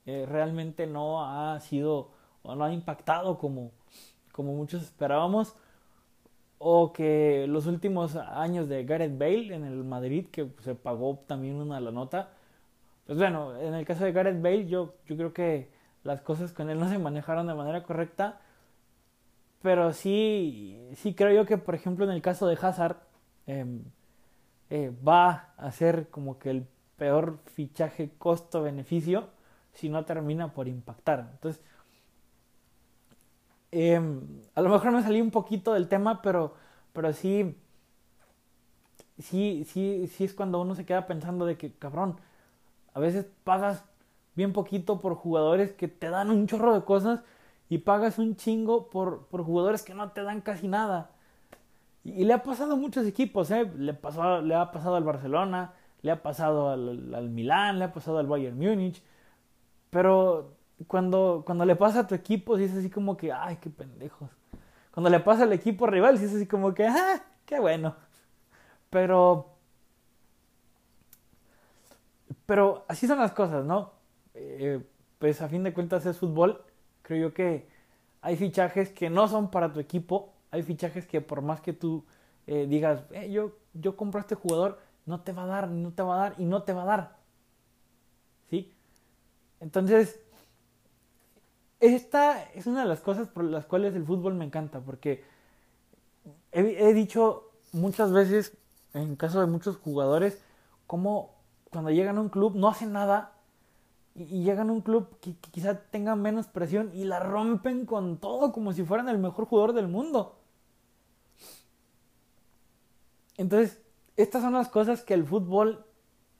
eh, 0.06 0.26
realmente 0.28 0.86
no 0.86 1.24
ha 1.24 1.58
sido 1.60 2.10
o 2.42 2.54
no 2.54 2.64
ha 2.64 2.72
impactado 2.72 3.38
como, 3.38 3.72
como 4.32 4.54
muchos 4.54 4.82
esperábamos 4.82 5.56
o 6.58 6.92
que 6.92 7.46
los 7.48 7.66
últimos 7.66 8.16
años 8.16 8.68
de 8.68 8.84
Gareth 8.84 9.18
Bale 9.18 9.54
en 9.54 9.64
el 9.64 9.84
Madrid 9.84 10.26
que 10.30 10.50
se 10.60 10.74
pagó 10.74 11.24
también 11.26 11.56
una 11.56 11.80
la 11.80 11.90
nota 11.90 12.30
pues 13.06 13.18
bueno 13.18 13.58
en 13.58 13.74
el 13.74 13.84
caso 13.86 14.04
de 14.04 14.12
Gareth 14.12 14.42
Bale 14.42 14.66
yo, 14.66 14.94
yo 15.06 15.16
creo 15.16 15.32
que 15.32 15.70
las 16.04 16.20
cosas 16.20 16.52
con 16.52 16.70
él 16.70 16.78
no 16.78 16.88
se 16.88 16.98
manejaron 16.98 17.46
de 17.46 17.54
manera 17.54 17.82
correcta 17.82 18.40
pero 19.62 19.92
sí 19.94 20.90
sí 20.96 21.14
creo 21.14 21.32
yo 21.32 21.46
que 21.46 21.58
por 21.58 21.74
ejemplo 21.74 22.04
en 22.04 22.12
el 22.12 22.22
caso 22.22 22.46
de 22.46 22.58
Hazard 22.60 22.98
eh, 23.46 23.64
eh, 24.74 24.90
va 25.06 25.54
a 25.56 25.70
ser 25.70 26.08
como 26.10 26.40
que 26.40 26.50
el 26.50 26.66
peor 26.96 27.38
fichaje 27.46 28.10
costo-beneficio 28.18 29.28
si 29.72 29.88
no 29.88 30.04
termina 30.04 30.52
por 30.52 30.66
impactar. 30.66 31.28
Entonces, 31.32 31.62
em, 33.70 34.20
a 34.54 34.60
lo 34.62 34.70
mejor 34.70 34.90
me 34.92 35.02
salí 35.02 35.20
un 35.20 35.30
poquito 35.30 35.74
del 35.74 35.88
tema, 35.88 36.22
pero, 36.22 36.54
pero 36.92 37.12
sí, 37.12 37.56
sí, 39.18 39.64
sí, 39.66 40.08
sí 40.08 40.24
es 40.24 40.34
cuando 40.34 40.60
uno 40.60 40.74
se 40.74 40.84
queda 40.84 41.06
pensando 41.06 41.46
de 41.46 41.56
que, 41.56 41.72
cabrón, 41.72 42.20
a 42.94 43.00
veces 43.00 43.26
pagas 43.44 43.84
bien 44.34 44.52
poquito 44.52 45.00
por 45.00 45.14
jugadores 45.16 45.72
que 45.72 45.88
te 45.88 46.10
dan 46.10 46.30
un 46.30 46.46
chorro 46.48 46.74
de 46.74 46.84
cosas 46.84 47.20
y 47.68 47.78
pagas 47.78 48.18
un 48.18 48.36
chingo 48.36 48.90
por, 48.90 49.26
por 49.28 49.44
jugadores 49.44 49.82
que 49.82 49.94
no 49.94 50.12
te 50.12 50.22
dan 50.24 50.40
casi 50.40 50.68
nada. 50.68 51.13
Y, 52.04 52.24
le 52.24 52.34
ha 52.34 52.42
pasado 52.42 52.74
a 52.74 52.76
muchos 52.76 53.06
equipos, 53.06 53.50
¿eh? 53.50 53.64
Le, 53.76 53.92
le 54.42 54.54
ha 54.54 54.70
pasado 54.70 54.96
al 54.96 55.04
Barcelona, 55.04 55.72
le 56.02 56.10
ha 56.10 56.22
pasado 56.22 56.70
al, 56.70 57.14
al 57.14 57.30
Milán, 57.30 57.78
le 57.78 57.86
ha 57.86 57.92
pasado 57.92 58.18
al 58.18 58.26
Bayern 58.26 58.58
Múnich. 58.58 59.02
Pero 59.90 60.56
cuando, 60.86 61.42
cuando 61.46 61.64
le 61.64 61.76
pasa 61.76 62.00
a 62.00 62.06
tu 62.06 62.14
equipo, 62.14 62.58
sí 62.58 62.64
es 62.64 62.76
así 62.76 62.90
como 62.90 63.16
que, 63.16 63.32
ay, 63.32 63.56
qué 63.60 63.70
pendejos. 63.70 64.30
Cuando 64.92 65.10
le 65.10 65.20
pasa 65.20 65.44
al 65.44 65.52
equipo 65.52 65.86
rival, 65.86 66.18
sí 66.18 66.26
es 66.26 66.34
así 66.34 66.46
como 66.46 66.74
que, 66.74 66.86
ah, 66.86 67.22
qué 67.46 67.58
bueno. 67.58 67.96
Pero, 68.90 69.56
pero 72.46 72.84
así 72.88 73.06
son 73.06 73.18
las 73.18 73.32
cosas, 73.32 73.64
¿no? 73.64 73.92
Eh, 74.34 74.84
pues 75.18 75.40
a 75.42 75.48
fin 75.48 75.62
de 75.64 75.72
cuentas 75.72 76.04
es 76.06 76.18
fútbol. 76.18 76.62
Creo 77.02 77.28
yo 77.28 77.34
que 77.34 77.68
hay 78.20 78.36
fichajes 78.36 78.90
que 78.90 79.10
no 79.10 79.26
son 79.28 79.50
para 79.50 79.72
tu 79.72 79.80
equipo 79.80 80.33
hay 80.54 80.62
fichajes 80.62 81.04
que 81.06 81.20
por 81.20 81.42
más 81.42 81.60
que 81.60 81.72
tú 81.72 82.04
eh, 82.46 82.66
digas, 82.68 83.02
eh, 83.10 83.28
yo, 83.30 83.56
yo 83.72 83.96
compro 83.96 84.18
a 84.18 84.22
este 84.22 84.36
jugador, 84.36 84.78
no 85.04 85.20
te 85.20 85.32
va 85.32 85.42
a 85.42 85.46
dar, 85.46 85.68
no 85.68 85.92
te 85.92 86.02
va 86.02 86.14
a 86.14 86.18
dar 86.18 86.34
y 86.38 86.44
no 86.44 86.62
te 86.62 86.72
va 86.72 86.82
a 86.82 86.86
dar. 86.86 87.16
¿Sí? 88.50 88.72
Entonces, 89.58 90.20
esta 91.80 92.40
es 92.52 92.68
una 92.68 92.82
de 92.82 92.88
las 92.88 93.00
cosas 93.00 93.26
por 93.26 93.42
las 93.42 93.66
cuales 93.66 93.96
el 93.96 94.04
fútbol 94.04 94.34
me 94.34 94.44
encanta, 94.44 94.80
porque 94.80 95.24
he, 96.52 96.94
dicho 96.94 97.50
muchas 97.72 98.12
veces, 98.12 98.56
en 98.92 99.16
caso 99.16 99.40
de 99.40 99.46
muchos 99.46 99.76
jugadores, 99.78 100.40
como 100.86 101.34
cuando 101.72 101.90
llegan 101.90 102.16
a 102.16 102.20
un 102.20 102.28
club 102.28 102.54
no 102.54 102.68
hacen 102.68 102.92
nada 102.92 103.32
y, 104.14 104.44
llegan 104.44 104.70
a 104.70 104.72
un 104.72 104.82
club 104.82 105.18
que, 105.20 105.36
que, 105.36 105.50
quizá 105.50 105.80
tenga 105.90 106.14
menos 106.14 106.46
presión 106.46 106.92
y 106.94 107.02
la 107.02 107.18
rompen 107.18 107.86
con 107.86 108.18
todo 108.18 108.52
como 108.52 108.72
si 108.72 108.84
fueran 108.84 109.08
el 109.08 109.18
mejor 109.18 109.46
jugador 109.46 109.72
del 109.72 109.88
mundo. 109.88 110.36
Entonces, 113.36 113.82
estas 114.16 114.42
son 114.42 114.52
las 114.52 114.68
cosas 114.68 115.02
que 115.02 115.14
el 115.14 115.24
fútbol 115.24 115.84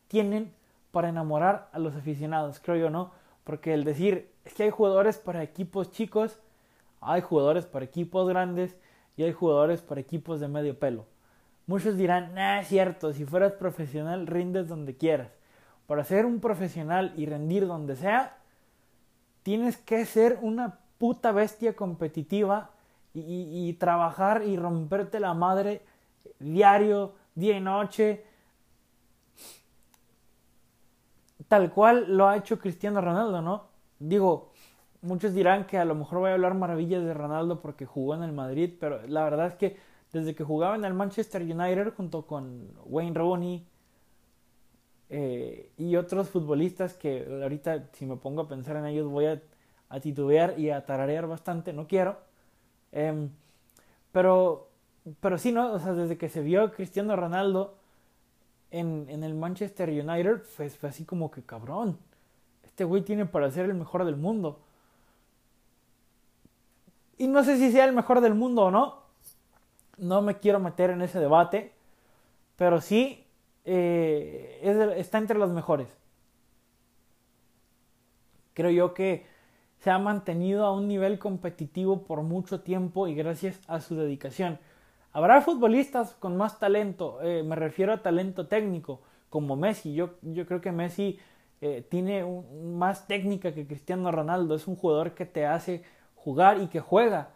tienen 0.08 0.52
para 0.92 1.08
enamorar 1.08 1.68
a 1.72 1.78
los 1.78 1.96
aficionados, 1.96 2.60
creo 2.60 2.76
yo, 2.76 2.90
¿no? 2.90 3.10
Porque 3.42 3.74
el 3.74 3.84
decir, 3.84 4.30
es 4.44 4.54
que 4.54 4.62
hay 4.62 4.70
jugadores 4.70 5.18
para 5.18 5.42
equipos 5.42 5.90
chicos, 5.90 6.38
hay 7.00 7.20
jugadores 7.20 7.66
para 7.66 7.84
equipos 7.84 8.28
grandes 8.28 8.76
y 9.16 9.24
hay 9.24 9.32
jugadores 9.32 9.82
para 9.82 10.00
equipos 10.00 10.40
de 10.40 10.48
medio 10.48 10.78
pelo. 10.78 11.06
Muchos 11.66 11.96
dirán, 11.96 12.34
no 12.34 12.60
es 12.60 12.68
cierto, 12.68 13.12
si 13.12 13.24
fueras 13.24 13.52
profesional 13.52 14.26
rindes 14.26 14.68
donde 14.68 14.96
quieras. 14.96 15.30
Para 15.86 16.04
ser 16.04 16.26
un 16.26 16.40
profesional 16.40 17.12
y 17.16 17.26
rendir 17.26 17.66
donde 17.66 17.96
sea, 17.96 18.38
tienes 19.42 19.76
que 19.76 20.06
ser 20.06 20.38
una 20.42 20.78
puta 20.98 21.32
bestia 21.32 21.74
competitiva 21.74 22.70
y 23.12 23.72
trabajar 23.74 24.42
y 24.44 24.56
romperte 24.56 25.20
la 25.20 25.34
madre 25.34 25.82
diario, 26.38 27.14
día 27.34 27.56
y 27.56 27.60
noche, 27.60 28.24
tal 31.48 31.72
cual 31.72 32.16
lo 32.16 32.28
ha 32.28 32.36
hecho 32.36 32.58
Cristiano 32.58 33.00
Ronaldo, 33.00 33.42
¿no? 33.42 33.68
Digo, 33.98 34.52
muchos 35.02 35.34
dirán 35.34 35.66
que 35.66 35.78
a 35.78 35.84
lo 35.84 35.94
mejor 35.94 36.18
voy 36.20 36.30
a 36.30 36.34
hablar 36.34 36.54
maravillas 36.54 37.04
de 37.04 37.14
Ronaldo 37.14 37.60
porque 37.60 37.86
jugó 37.86 38.14
en 38.14 38.22
el 38.22 38.32
Madrid, 38.32 38.74
pero 38.80 39.06
la 39.06 39.24
verdad 39.24 39.48
es 39.48 39.54
que 39.54 39.76
desde 40.12 40.34
que 40.34 40.44
jugaba 40.44 40.76
en 40.76 40.84
el 40.84 40.94
Manchester 40.94 41.42
United 41.42 41.92
junto 41.94 42.26
con 42.26 42.70
Wayne 42.86 43.18
Rooney 43.18 43.66
eh, 45.10 45.70
y 45.76 45.96
otros 45.96 46.30
futbolistas 46.30 46.94
que 46.94 47.26
ahorita 47.42 47.88
si 47.92 48.06
me 48.06 48.16
pongo 48.16 48.42
a 48.42 48.48
pensar 48.48 48.76
en 48.76 48.86
ellos 48.86 49.08
voy 49.08 49.26
a, 49.26 49.42
titubear 50.00 50.58
y 50.58 50.70
a 50.70 50.84
tararear 50.84 51.28
bastante, 51.28 51.72
no 51.72 51.86
quiero. 51.86 52.16
Em, 52.90 53.30
pero 54.10 54.70
pero 55.20 55.38
sí, 55.38 55.52
¿no? 55.52 55.72
O 55.72 55.78
sea, 55.78 55.92
desde 55.92 56.16
que 56.16 56.28
se 56.28 56.40
vio 56.40 56.72
Cristiano 56.72 57.14
Ronaldo 57.16 57.74
en, 58.70 59.06
en 59.08 59.22
el 59.24 59.34
Manchester 59.34 59.88
United, 59.90 60.42
fue, 60.42 60.70
fue 60.70 60.88
así 60.88 61.04
como 61.04 61.30
que 61.30 61.42
cabrón. 61.42 61.98
Este 62.62 62.84
güey 62.84 63.02
tiene 63.02 63.26
para 63.26 63.50
ser 63.50 63.66
el 63.66 63.74
mejor 63.74 64.04
del 64.04 64.16
mundo. 64.16 64.60
Y 67.18 67.28
no 67.28 67.44
sé 67.44 67.58
si 67.58 67.70
sea 67.70 67.84
el 67.84 67.92
mejor 67.92 68.20
del 68.20 68.34
mundo 68.34 68.64
o 68.64 68.70
no. 68.70 69.02
No 69.96 70.22
me 70.22 70.38
quiero 70.38 70.58
meter 70.58 70.90
en 70.90 71.02
ese 71.02 71.20
debate. 71.20 71.72
Pero 72.56 72.80
sí 72.80 73.24
eh, 73.64 74.60
está 74.96 75.18
entre 75.18 75.38
los 75.38 75.50
mejores. 75.50 75.88
Creo 78.54 78.70
yo 78.70 78.94
que 78.94 79.26
se 79.80 79.90
ha 79.90 79.98
mantenido 79.98 80.64
a 80.64 80.72
un 80.72 80.88
nivel 80.88 81.18
competitivo 81.18 82.04
por 82.04 82.22
mucho 82.22 82.60
tiempo 82.60 83.06
y 83.06 83.14
gracias 83.14 83.60
a 83.66 83.80
su 83.80 83.96
dedicación. 83.96 84.58
Habrá 85.14 85.40
futbolistas 85.42 86.14
con 86.14 86.36
más 86.36 86.58
talento, 86.58 87.22
eh, 87.22 87.44
me 87.44 87.54
refiero 87.54 87.92
a 87.92 88.02
talento 88.02 88.48
técnico, 88.48 89.00
como 89.30 89.54
Messi. 89.54 89.94
Yo, 89.94 90.10
yo 90.22 90.44
creo 90.44 90.60
que 90.60 90.72
Messi 90.72 91.20
eh, 91.60 91.86
tiene 91.88 92.24
más 92.64 93.06
técnica 93.06 93.54
que 93.54 93.64
Cristiano 93.64 94.10
Ronaldo. 94.10 94.56
Es 94.56 94.66
un 94.66 94.74
jugador 94.74 95.14
que 95.14 95.24
te 95.24 95.46
hace 95.46 95.84
jugar 96.16 96.60
y 96.60 96.66
que 96.66 96.80
juega. 96.80 97.30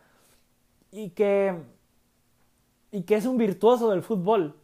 Y 0.91 1.11
que, 1.11 1.55
y 2.91 3.03
que 3.03 3.15
es 3.15 3.27
un 3.27 3.39
virtuoso 3.39 3.91
del 3.91 4.03
fútbol. 4.03 4.57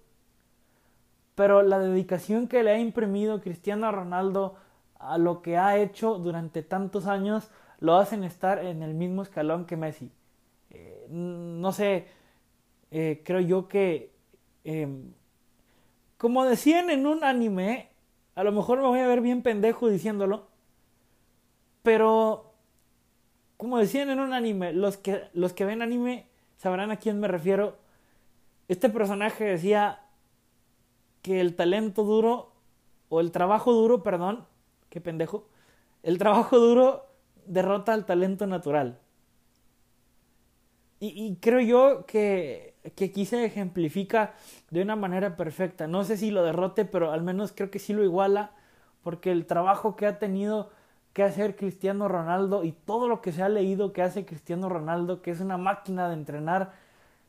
Pero 1.37 1.63
la 1.63 1.79
dedicación 1.79 2.49
que 2.49 2.65
le 2.65 2.73
ha 2.73 2.79
imprimido 2.79 3.41
Cristiano 3.41 3.93
Ronaldo 3.93 4.57
a 4.99 5.19
lo 5.19 5.41
que 5.41 5.57
ha 5.57 5.77
hecho 5.77 6.19
durante 6.19 6.63
tantos 6.63 7.07
años 7.07 7.49
lo 7.79 7.97
hacen 7.97 8.25
estar 8.25 8.59
en 8.59 8.83
el 8.83 8.95
mismo 8.95 9.23
escalón 9.23 9.67
que 9.67 9.77
Messi. 9.77 10.11
Eh, 10.71 11.07
no 11.11 11.71
sé, 11.71 12.09
eh, 12.97 13.23
creo 13.25 13.41
yo 13.41 13.67
que, 13.67 14.13
em, 14.63 15.13
como 16.17 16.45
decían 16.45 16.91
en 16.91 17.09
un 17.09 17.25
anime, 17.25 17.91
a 18.37 18.45
lo 18.45 18.53
mejor 18.53 18.81
me 18.81 18.87
voy 18.87 19.01
a 19.01 19.09
ver 19.09 19.21
bien 19.21 19.43
pendejo 19.43 19.89
diciéndolo, 19.89 20.47
Pero, 21.83 22.55
como 23.57 23.79
decían 23.79 24.11
en 24.11 24.21
un 24.21 24.33
anime, 24.33 24.73
los 24.73 24.97
que, 24.97 25.25
los 25.35 25.53
que 25.53 25.65
ven 25.65 25.83
anime 25.83 26.27
sabrán 26.57 26.91
a 26.93 26.97
quién 26.99 27.21
me 27.21 27.29
refiero. 27.29 27.77
Este 28.69 28.89
personaje 28.89 29.45
decía 29.45 30.01
que 31.23 31.41
el 31.41 31.57
talento 31.57 32.05
duro, 32.05 32.53
o 33.09 33.21
el 33.21 33.33
trabajo 33.33 33.73
duro, 33.73 34.03
perdón, 34.05 34.47
qué 34.89 35.01
pendejo, 35.01 35.49
el 36.05 36.19
trabajo 36.19 36.59
duro 36.59 37.07
derrota 37.47 37.93
al 37.93 38.07
talento 38.07 38.47
natural. 38.47 39.01
Y, 41.01 41.37
creo 41.37 41.61
yo 41.61 42.07
que, 42.07 42.74
que, 42.95 43.07
aquí 43.07 43.25
se 43.25 43.45
ejemplifica 43.45 44.35
de 44.71 44.83
una 44.83 44.97
manera 44.97 45.37
perfecta. 45.37 45.87
No 45.87 46.05
sé 46.05 46.17
si 46.17 46.31
lo 46.31 46.43
derrote, 46.43 46.85
pero 46.85 47.13
al 47.13 47.23
menos 47.23 47.53
creo 47.53 47.71
que 47.71 47.79
sí 47.79 47.93
lo 47.93 48.05
iguala, 48.05 48.53
porque 49.03 49.33
el 49.33 49.47
trabajo 49.47 49.97
que 49.97 50.07
ha 50.07 50.19
tenido 50.19 50.71
que 51.13 51.23
hacer 51.23 51.57
Cristiano 51.57 52.09
Ronaldo 52.09 52.65
y 52.65 52.73
todo 52.73 53.09
lo 53.09 53.21
que 53.21 53.33
se 53.33 53.43
ha 53.43 53.49
leído 53.49 53.93
que 53.93 54.03
hace 54.03 54.27
Cristiano 54.27 54.69
Ronaldo, 54.69 55.23
que 55.23 55.31
es 55.31 55.41
una 55.41 55.57
máquina 55.57 56.09
de 56.09 56.15
entrenar, 56.15 56.73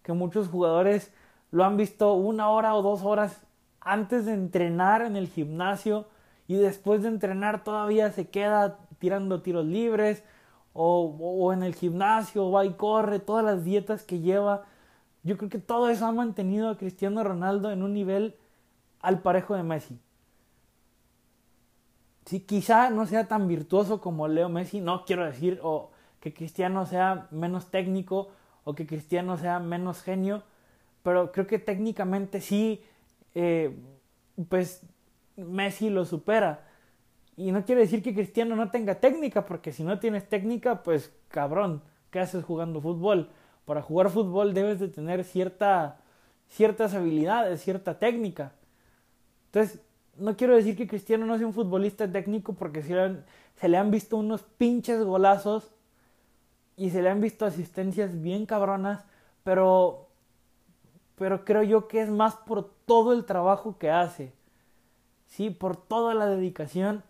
que 0.01 0.13
muchos 0.13 0.47
jugadores 0.47 1.13
lo 1.51 1.63
han 1.63 1.77
visto 1.77 2.13
una 2.13 2.49
hora 2.49 2.75
o 2.75 2.81
dos 2.81 3.03
horas 3.03 3.45
antes 3.79 4.25
de 4.25 4.33
entrenar 4.33 5.03
en 5.03 5.15
el 5.15 5.27
gimnasio 5.27 6.07
y 6.47 6.55
después 6.55 7.03
de 7.03 7.09
entrenar 7.09 7.63
todavía 7.63 8.11
se 8.11 8.27
queda 8.27 8.79
tirando 8.99 9.41
tiros 9.41 9.65
libres 9.65 10.23
o, 10.73 11.53
en 11.53 11.63
el 11.63 11.73
gimnasio 11.73 12.51
va 12.51 12.65
y 12.65 12.73
corre, 12.73 13.19
todas 13.19 13.45
las 13.45 13.63
dietas 13.63 14.03
que 14.03 14.19
lleva. 14.19 14.65
Yo 15.25 15.38
creo 15.38 15.49
que 15.49 15.57
todo 15.57 15.89
eso 15.89 16.05
ha 16.05 16.11
mantenido 16.11 16.69
a 16.69 16.77
Cristiano 16.77 17.23
Ronaldo 17.23 17.71
en 17.71 17.81
un 17.81 17.93
nivel 17.93 18.35
al 19.01 19.23
parejo 19.23 19.55
de 19.55 19.63
Messi. 19.63 19.99
Sí, 22.25 22.41
quizá 22.41 22.91
no 22.91 23.07
sea 23.07 23.27
tan 23.27 23.47
virtuoso 23.47 24.01
como 24.01 24.27
Leo 24.27 24.49
Messi, 24.49 24.81
no 24.81 25.03
quiero 25.03 25.25
decir 25.25 25.59
o 25.63 25.89
que 26.19 26.31
Cristiano 26.31 26.85
sea 26.85 27.27
menos 27.31 27.71
técnico 27.71 28.29
o 28.63 28.75
que 28.75 28.85
Cristiano 28.85 29.38
sea 29.38 29.59
menos 29.59 30.03
genio, 30.03 30.43
pero 31.01 31.31
creo 31.31 31.47
que 31.47 31.57
técnicamente 31.57 32.39
sí, 32.39 32.83
eh, 33.33 33.75
pues 34.47 34.83
Messi 35.38 35.89
lo 35.89 36.05
supera. 36.05 36.67
Y 37.35 37.51
no 37.51 37.65
quiere 37.65 37.81
decir 37.81 38.03
que 38.03 38.13
Cristiano 38.13 38.55
no 38.55 38.69
tenga 38.69 38.99
técnica, 38.99 39.43
porque 39.45 39.71
si 39.71 39.83
no 39.83 39.97
tienes 39.97 40.29
técnica, 40.29 40.83
pues 40.83 41.11
cabrón, 41.29 41.81
¿qué 42.11 42.19
haces 42.19 42.43
jugando 42.43 42.79
fútbol? 42.79 43.31
Para 43.65 43.82
jugar 43.82 44.10
fútbol 44.10 44.54
debes 44.54 44.80
de 44.80 44.88
tener 44.88 45.23
cierta, 45.23 45.97
ciertas 46.47 46.93
habilidades, 46.93 47.62
cierta 47.62 47.97
técnica. 47.99 48.54
Entonces, 49.47 49.82
no 50.17 50.38
quiero 50.38 50.56
decir 50.56 50.78
que 50.78 50.88
Cristiano 50.88 51.25
no 51.25 51.38
sea 51.38 51.47
un 51.47 51.54
futbolista 51.54 52.10
técnico, 52.12 52.54
porque 52.54 52.82
se 52.84 53.23
se 53.56 53.69
le 53.69 53.78
han 53.78 53.89
visto 53.89 54.17
unos 54.17 54.43
pinches 54.43 55.04
golazos 55.04 55.71
y 56.78 56.89
se 56.89 57.01
le 57.01 57.10
han 57.10 57.21
visto 57.21 57.45
asistencias 57.45 58.21
bien 58.21 58.45
cabronas, 58.45 59.06
pero, 59.43 60.08
pero 61.15 61.45
creo 61.45 61.63
yo 61.63 61.88
que 61.88 62.01
es 62.01 62.10
más 62.10 62.36
por 62.36 62.69
todo 62.86 63.13
el 63.13 63.25
trabajo 63.25 63.78
que 63.78 63.89
hace, 63.89 64.34
¿sí? 65.28 65.49
Por 65.49 65.78
toda 65.78 66.13
la 66.13 66.28
dedicación 66.28 67.04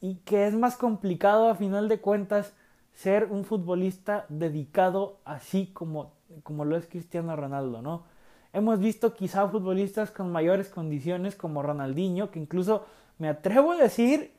y 0.00 0.16
que 0.16 0.46
es 0.46 0.54
más 0.54 0.76
complicado 0.76 1.48
a 1.48 1.54
final 1.54 1.88
de 1.88 2.00
cuentas 2.00 2.54
ser 2.94 3.24
un 3.24 3.44
futbolista 3.44 4.24
dedicado 4.28 5.18
así 5.24 5.66
como, 5.66 6.12
como 6.42 6.64
lo 6.64 6.76
es 6.76 6.86
Cristiano 6.86 7.36
Ronaldo, 7.36 7.82
¿no? 7.82 8.04
Hemos 8.52 8.78
visto 8.78 9.14
quizá 9.14 9.48
futbolistas 9.48 10.12
con 10.12 10.30
mayores 10.30 10.68
condiciones 10.68 11.34
como 11.34 11.62
Ronaldinho, 11.62 12.30
que 12.30 12.38
incluso 12.38 12.86
me 13.18 13.28
atrevo 13.28 13.72
a 13.72 13.76
decir 13.76 14.32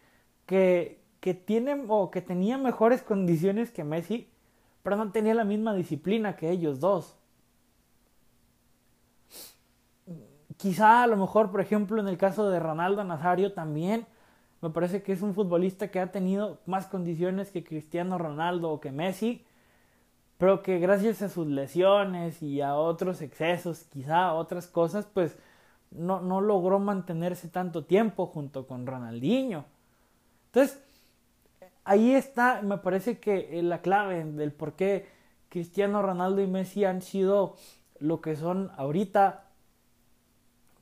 que, 0.46 1.02
que 1.20 1.86
o 1.90 2.12
que 2.12 2.22
tenía 2.22 2.58
mejores 2.58 3.02
condiciones 3.02 3.72
que 3.72 3.84
Messi, 3.84 4.30
pero 4.84 4.96
no 4.96 5.12
tenía 5.12 5.34
la 5.34 5.44
misma 5.44 5.74
disciplina 5.74 6.38
que 6.38 6.50
ellos 6.50 6.80
dos. 6.80 7.18
Quizá 10.56 11.04
a 11.04 11.08
lo 11.08 11.18
mejor, 11.18 11.52
por 11.52 11.60
ejemplo, 11.60 12.00
en 12.00 12.08
el 12.08 12.18
caso 12.18 12.50
de 12.50 12.60
Ronaldo 12.62 13.04
Nazario 13.04 13.54
también 13.54 14.08
me 14.66 14.72
parece 14.72 15.04
que 15.04 15.12
es 15.12 15.22
un 15.22 15.36
futbolista 15.36 15.90
que 15.90 16.00
ha 16.00 16.12
tenido 16.12 16.58
más 16.66 16.88
condiciones 16.88 17.52
que 17.52 17.64
Cristiano 17.64 18.18
Ronaldo 18.18 18.72
o 18.72 18.80
que 18.80 18.92
Messi, 18.92 19.46
pero 20.40 20.64
que 20.64 20.80
gracias 20.80 21.22
a 21.22 21.30
sus 21.30 21.46
lesiones 21.46 22.42
y 22.42 22.62
a 22.62 22.74
otros 22.74 23.22
excesos, 23.22 23.84
quizá 23.94 24.34
otras 24.34 24.66
cosas, 24.66 25.06
pues 25.06 25.38
no, 25.92 26.20
no 26.20 26.42
logró 26.42 26.80
mantenerse 26.80 27.48
tanto 27.48 27.86
tiempo 27.86 28.26
junto 28.26 28.66
con 28.66 28.88
Ronaldinho. 28.88 29.66
Entonces, 30.48 30.82
ahí 31.84 32.16
está, 32.16 32.64
me 32.64 32.80
parece 32.80 33.20
que 33.20 33.62
la 33.62 33.84
clave 33.84 34.24
del 34.24 34.52
por 34.52 34.74
qué 34.74 35.08
Cristiano 35.50 36.02
Ronaldo 36.02 36.42
y 36.42 36.48
Messi 36.48 36.86
han 36.86 37.04
sido 37.04 37.56
lo 38.00 38.20
que 38.20 38.36
son 38.36 38.72
ahorita, 38.78 39.44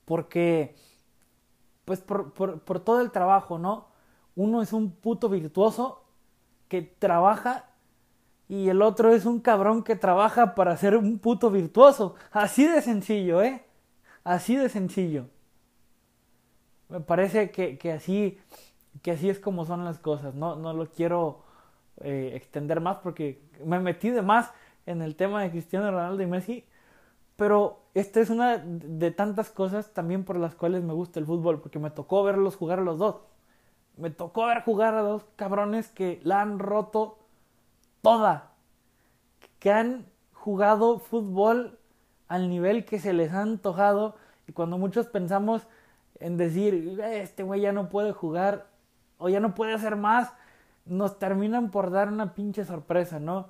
porque 0.05 0.73
pues 1.85 2.01
por, 2.01 2.33
por, 2.33 2.79
todo 2.79 3.01
el 3.01 3.11
trabajo, 3.11 3.59
¿no? 3.59 3.87
Uno 4.35 4.61
es 4.61 4.73
un 4.73 4.91
puto 4.91 5.29
virtuoso 5.29 6.03
que 6.67 6.81
trabaja 6.81 7.65
y 8.49 8.69
el 8.69 8.81
otro 8.81 9.13
es 9.13 9.25
un 9.25 9.39
cabrón 9.39 9.83
que 9.83 9.95
trabaja 9.95 10.55
para 10.55 10.75
ser 10.77 10.97
un 10.97 11.19
puto 11.19 11.49
virtuoso. 11.49 12.15
Así 12.31 12.67
de 12.67 12.81
sencillo, 12.81 13.41
¿eh? 13.41 13.63
Así 14.23 14.55
de 14.55 14.69
sencillo. 14.69 15.27
Me 16.89 16.99
parece 16.99 17.51
que, 17.51 17.77
que 17.77 17.91
así, 17.91 18.39
que 19.01 19.11
así 19.11 19.29
es 19.29 19.39
como 19.39 19.65
son 19.65 19.85
las 19.85 19.99
cosas. 19.99 20.35
No, 20.35 20.55
no 20.55 20.73
lo 20.73 20.89
quiero 20.89 21.43
eh, 22.01 22.31
extender 22.35 22.81
más 22.81 22.97
porque 22.97 23.41
me 23.63 23.79
metí 23.79 24.09
de 24.09 24.21
más 24.21 24.51
en 24.85 25.01
el 25.01 25.15
tema 25.15 25.43
de 25.43 25.51
Cristiano 25.51 25.91
Ronaldo 25.91 26.23
y 26.23 26.27
Messi. 26.27 26.65
Pero 27.35 27.79
esta 27.93 28.19
es 28.19 28.29
una 28.29 28.57
de 28.57 29.11
tantas 29.11 29.49
cosas 29.49 29.93
también 29.93 30.23
por 30.23 30.37
las 30.37 30.55
cuales 30.55 30.83
me 30.83 30.93
gusta 30.93 31.19
el 31.19 31.25
fútbol, 31.25 31.61
porque 31.61 31.79
me 31.79 31.91
tocó 31.91 32.23
verlos 32.23 32.55
jugar 32.55 32.79
a 32.79 32.83
los 32.83 32.97
dos. 32.97 33.17
Me 33.97 34.09
tocó 34.09 34.47
ver 34.47 34.63
jugar 34.63 34.95
a 34.95 35.01
dos 35.01 35.25
cabrones 35.35 35.89
que 35.89 36.19
la 36.23 36.41
han 36.41 36.59
roto 36.59 37.19
toda, 38.01 38.51
que 39.59 39.71
han 39.71 40.05
jugado 40.33 40.99
fútbol 40.99 41.79
al 42.27 42.49
nivel 42.49 42.85
que 42.85 42.99
se 42.99 43.13
les 43.13 43.31
ha 43.31 43.41
antojado 43.41 44.15
y 44.47 44.51
cuando 44.51 44.77
muchos 44.77 45.07
pensamos 45.07 45.67
en 46.19 46.37
decir, 46.37 46.99
este 47.01 47.43
güey 47.43 47.61
ya 47.61 47.71
no 47.71 47.89
puede 47.89 48.11
jugar 48.11 48.67
o 49.17 49.29
ya 49.29 49.39
no 49.39 49.55
puede 49.55 49.73
hacer 49.73 49.95
más, 49.95 50.33
nos 50.85 51.19
terminan 51.19 51.71
por 51.71 51.91
dar 51.91 52.09
una 52.09 52.33
pinche 52.33 52.65
sorpresa, 52.65 53.19
¿no? 53.19 53.47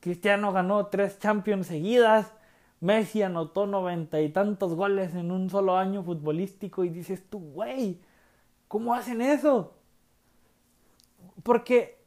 Cristiano 0.00 0.52
ganó 0.52 0.86
tres 0.86 1.18
Champions 1.18 1.66
seguidas, 1.66 2.32
Messi 2.80 3.22
anotó 3.22 3.66
noventa 3.66 4.20
y 4.20 4.30
tantos 4.30 4.74
goles 4.74 5.14
en 5.14 5.30
un 5.30 5.50
solo 5.50 5.76
año 5.76 6.02
futbolístico 6.02 6.84
y 6.84 6.88
dices 6.88 7.22
tú, 7.28 7.38
güey, 7.38 8.00
¿cómo 8.68 8.94
hacen 8.94 9.20
eso? 9.20 9.74
Porque, 11.42 12.02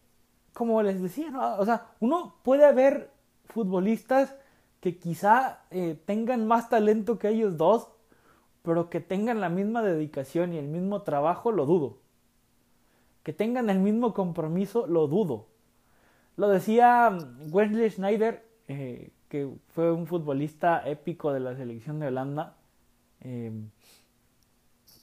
como 0.53 0.82
les 0.82 1.01
decía, 1.01 1.32
o 1.60 1.65
sea, 1.65 1.91
uno 1.99 2.36
puede 2.43 2.71
ver 2.73 3.12
futbolistas 3.45 4.36
que 4.79 4.97
quizá 4.97 5.62
eh, 5.69 6.01
tengan 6.06 6.47
más 6.47 6.69
talento 6.69 7.19
que 7.19 7.29
ellos 7.29 7.58
dos, 7.58 7.89
pero 8.63 8.89
que 8.89 8.99
tengan 8.99 9.39
la 9.41 9.49
misma 9.49 9.84
dedicación 9.84 10.53
y 10.53 10.58
el 10.58 10.67
mismo 10.67 11.03
trabajo, 11.03 11.51
lo 11.51 11.65
dudo. 11.65 11.99
Que 13.21 13.34
tengan 13.34 13.69
el 13.69 13.79
mismo 13.79 14.13
compromiso, 14.13 14.88
lo 14.88 15.08
dudo. 15.08 15.52
Lo 16.35 16.49
decía 16.49 17.15
Wesley 17.49 17.89
Schneider, 17.89 18.45
eh, 18.67 19.11
que 19.29 19.49
fue 19.69 19.91
un 19.91 20.07
futbolista 20.07 20.81
épico 20.87 21.31
de 21.33 21.39
la 21.39 21.55
selección 21.55 21.99
de 21.99 22.07
Holanda, 22.07 22.55
em, 23.21 23.69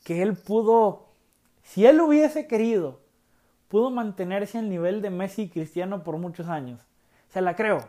que 0.04 0.22
él 0.22 0.36
pudo, 0.36 1.08
si 1.62 1.86
él 1.86 2.00
hubiese 2.00 2.46
querido, 2.46 3.00
pudo 3.68 3.90
mantenerse 3.90 4.58
al 4.58 4.68
nivel 4.68 5.02
de 5.02 5.10
Messi 5.10 5.42
y 5.42 5.48
Cristiano 5.48 6.02
por 6.02 6.16
muchos 6.18 6.48
años. 6.48 6.80
Se 7.28 7.40
la 7.40 7.54
creo. 7.54 7.84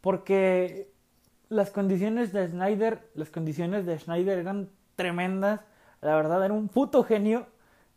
Porque 0.00 0.90
las 1.50 1.70
condiciones 1.70 2.32
de 2.32 2.48
Schneider, 2.48 3.10
las 3.14 3.30
condiciones 3.30 3.84
de 3.84 3.98
Schneider 3.98 4.38
eran 4.38 4.70
tremendas. 4.96 5.60
La 6.00 6.16
verdad, 6.16 6.44
era 6.44 6.54
un 6.54 6.68
puto 6.68 7.04
genio. 7.04 7.46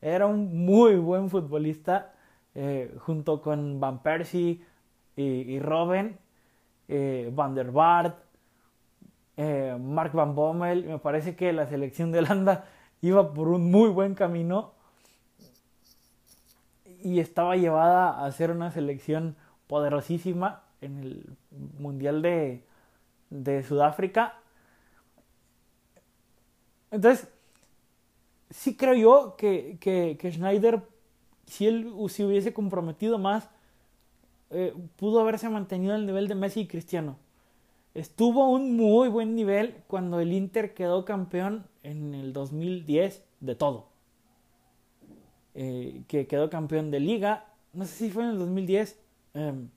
Era 0.02 0.26
un 0.26 0.66
muy 0.66 0.96
buen 0.96 1.30
futbolista. 1.30 2.14
Eh, 2.54 2.96
junto 3.00 3.42
con 3.42 3.80
Van 3.80 4.04
Persie 4.04 4.62
y, 5.16 5.24
y 5.24 5.60
Robben 5.60 6.20
eh, 6.94 7.32
Van 7.34 7.56
der 7.56 7.72
Vaart, 7.72 8.20
eh, 9.38 9.78
Mark 9.80 10.12
Van 10.12 10.36
Bommel. 10.36 10.86
Me 10.86 11.00
parece 11.00 11.38
que 11.38 11.54
la 11.54 11.66
selección 11.66 12.12
de 12.12 12.20
Holanda 12.20 12.66
iba 13.02 13.34
por 13.34 13.48
un 13.48 13.72
muy 13.72 13.90
buen 13.90 14.14
camino 14.14 14.74
y 17.02 17.20
estaba 17.20 17.56
llevada 17.56 18.26
a 18.26 18.32
ser 18.32 18.52
una 18.52 18.72
selección 18.72 19.38
poderosísima 19.68 20.64
en 20.82 21.00
el 21.00 21.38
Mundial 21.80 22.22
de, 22.22 22.66
de 23.30 23.64
Sudáfrica. 23.64 24.36
Entonces, 26.92 27.32
sí 28.50 28.76
creo 28.76 28.96
yo 28.96 29.36
que, 29.38 29.78
que, 29.80 30.32
Schneider 30.32 30.84
si 31.52 31.68
él 31.68 31.94
se 32.08 32.26
hubiese 32.26 32.54
comprometido 32.54 33.18
más, 33.18 33.50
eh, 34.52 34.74
pudo 34.96 35.20
haberse 35.20 35.50
mantenido 35.50 35.94
el 35.96 36.06
nivel 36.06 36.30
de 36.30 36.36
Messi 36.36 36.62
y 36.62 36.68
Cristiano. 36.68 37.18
Estuvo 37.94 38.44
a 38.44 38.48
un 38.48 38.78
muy 38.78 39.10
buen 39.10 39.36
nivel 39.36 39.76
cuando 39.88 40.22
el 40.22 40.32
Inter 40.32 40.74
quedó 40.74 41.04
campeón 41.04 41.66
en 41.84 42.14
el 42.14 42.32
2010 42.32 43.26
de 43.42 43.56
todo. 43.56 43.88
Eh, 45.54 46.04
que 46.08 46.26
quedó 46.26 46.50
campeón 46.50 46.90
de 46.90 47.02
liga. 47.02 47.48
No 47.74 47.84
sé 47.84 48.06
si 48.06 48.10
fue 48.10 48.24
en 48.24 48.30
el 48.30 48.40
2010. 48.40 48.98
Em, 49.34 49.68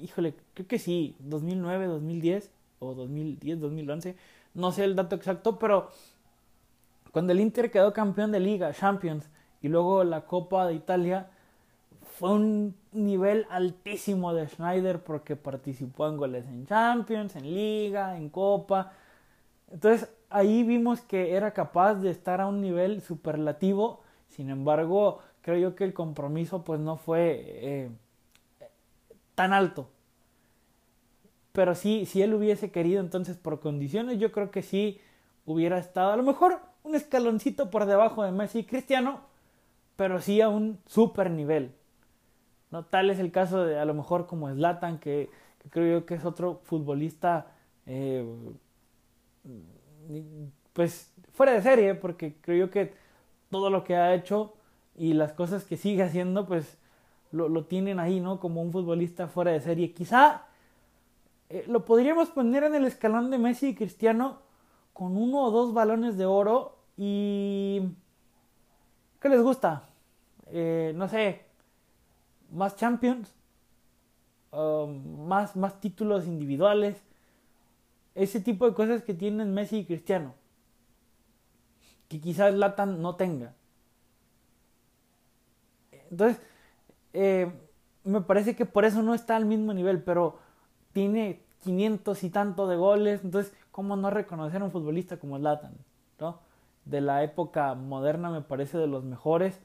híjole, 0.00 0.34
creo 0.54 0.66
que 0.66 0.78
sí. 0.78 1.16
2009, 1.18 1.84
2010 1.84 2.50
o 2.78 2.94
2010, 2.94 3.60
2011. 3.60 4.16
No 4.54 4.72
sé 4.72 4.84
el 4.84 4.96
dato 4.96 5.16
exacto, 5.16 5.58
pero 5.58 5.90
cuando 7.12 7.34
el 7.34 7.40
Inter 7.40 7.70
quedó 7.70 7.92
campeón 7.92 8.32
de 8.32 8.40
liga, 8.40 8.72
Champions, 8.72 9.28
y 9.64 9.68
luego 9.68 10.04
la 10.04 10.26
Copa 10.26 10.66
de 10.66 10.74
Italia, 10.74 11.30
fue 12.18 12.32
un 12.32 12.76
nivel 12.92 13.46
altísimo 13.48 14.34
de 14.34 14.46
Schneider 14.46 15.02
porque 15.02 15.36
participó 15.36 16.06
en 16.06 16.18
goles 16.18 16.44
en 16.48 16.66
Champions, 16.66 17.34
en 17.34 17.44
Liga, 17.44 18.18
en 18.18 18.28
Copa. 18.28 18.92
Entonces 19.72 20.12
ahí 20.28 20.64
vimos 20.64 21.00
que 21.00 21.34
era 21.34 21.52
capaz 21.52 21.94
de 21.94 22.10
estar 22.10 22.42
a 22.42 22.46
un 22.46 22.60
nivel 22.60 23.00
superlativo. 23.00 24.02
Sin 24.28 24.50
embargo, 24.50 25.20
creo 25.40 25.56
yo 25.56 25.74
que 25.74 25.84
el 25.84 25.94
compromiso 25.94 26.62
pues 26.62 26.78
no 26.78 26.98
fue 26.98 27.42
eh, 27.46 27.90
tan 29.34 29.54
alto. 29.54 29.88
Pero 31.52 31.74
sí, 31.74 32.04
si 32.04 32.20
él 32.20 32.34
hubiese 32.34 32.70
querido, 32.70 33.00
entonces 33.00 33.38
por 33.38 33.60
condiciones, 33.60 34.18
yo 34.18 34.30
creo 34.30 34.50
que 34.50 34.60
sí 34.60 35.00
hubiera 35.46 35.78
estado 35.78 36.12
a 36.12 36.16
lo 36.18 36.22
mejor 36.22 36.60
un 36.82 36.94
escaloncito 36.94 37.70
por 37.70 37.86
debajo 37.86 38.24
de 38.24 38.30
Messi 38.30 38.58
y 38.58 38.64
Cristiano, 38.64 39.32
pero 39.96 40.20
sí 40.20 40.40
a 40.40 40.48
un 40.48 40.78
super 40.86 41.30
nivel. 41.30 41.72
¿no? 42.70 42.84
Tal 42.84 43.10
es 43.10 43.18
el 43.18 43.30
caso 43.30 43.64
de 43.64 43.78
a 43.78 43.84
lo 43.84 43.94
mejor 43.94 44.26
como 44.26 44.52
Zlatan, 44.52 44.98
que, 44.98 45.30
creo 45.70 46.00
yo 46.00 46.06
que 46.06 46.14
es 46.14 46.24
otro 46.24 46.60
futbolista 46.64 47.46
eh, 47.86 48.26
pues 50.72 51.12
fuera 51.32 51.52
de 51.52 51.62
serie, 51.62 51.94
porque 51.94 52.36
creo 52.40 52.66
yo 52.66 52.70
que 52.70 52.94
todo 53.50 53.70
lo 53.70 53.84
que 53.84 53.96
ha 53.96 54.14
hecho 54.14 54.54
y 54.96 55.14
las 55.14 55.32
cosas 55.32 55.64
que 55.64 55.76
sigue 55.76 56.02
haciendo, 56.02 56.46
pues 56.46 56.78
lo, 57.32 57.48
lo 57.48 57.64
tienen 57.64 57.98
ahí, 57.98 58.20
¿no? 58.20 58.40
Como 58.40 58.62
un 58.62 58.72
futbolista 58.72 59.28
fuera 59.28 59.52
de 59.52 59.60
serie. 59.60 59.92
Quizá 59.92 60.46
eh, 61.48 61.64
lo 61.68 61.84
podríamos 61.84 62.30
poner 62.30 62.64
en 62.64 62.74
el 62.74 62.84
escalón 62.84 63.30
de 63.30 63.38
Messi 63.38 63.68
y 63.68 63.74
Cristiano 63.74 64.38
con 64.92 65.16
uno 65.16 65.44
o 65.44 65.50
dos 65.50 65.72
balones 65.74 66.16
de 66.16 66.26
oro 66.26 66.78
y... 66.96 67.82
¿Qué 69.24 69.30
les 69.30 69.40
gusta? 69.40 69.88
Eh, 70.48 70.92
no 70.94 71.08
sé, 71.08 71.46
más 72.50 72.76
Champions, 72.76 73.34
um, 74.52 75.26
más, 75.26 75.56
más 75.56 75.80
títulos 75.80 76.26
individuales, 76.26 77.02
ese 78.14 78.38
tipo 78.40 78.68
de 78.68 78.74
cosas 78.74 79.02
que 79.02 79.14
tienen 79.14 79.54
Messi 79.54 79.78
y 79.78 79.84
Cristiano, 79.86 80.34
que 82.06 82.20
quizás 82.20 82.52
Latan 82.52 83.00
no 83.00 83.16
tenga. 83.16 83.54
Entonces, 86.10 86.38
eh, 87.14 87.50
me 88.04 88.20
parece 88.20 88.54
que 88.54 88.66
por 88.66 88.84
eso 88.84 89.02
no 89.02 89.14
está 89.14 89.36
al 89.36 89.46
mismo 89.46 89.72
nivel, 89.72 90.02
pero 90.02 90.38
tiene 90.92 91.40
500 91.60 92.24
y 92.24 92.28
tanto 92.28 92.66
de 92.66 92.76
goles, 92.76 93.24
entonces, 93.24 93.54
¿cómo 93.70 93.96
no 93.96 94.10
reconocer 94.10 94.60
a 94.60 94.66
un 94.66 94.70
futbolista 94.70 95.16
como 95.16 95.38
Latan? 95.38 95.72
De 96.84 97.00
la 97.00 97.22
época 97.24 97.74
moderna 97.74 98.30
me 98.30 98.42
parece 98.42 98.78
de 98.78 98.86
los 98.86 99.04
mejores 99.04 99.60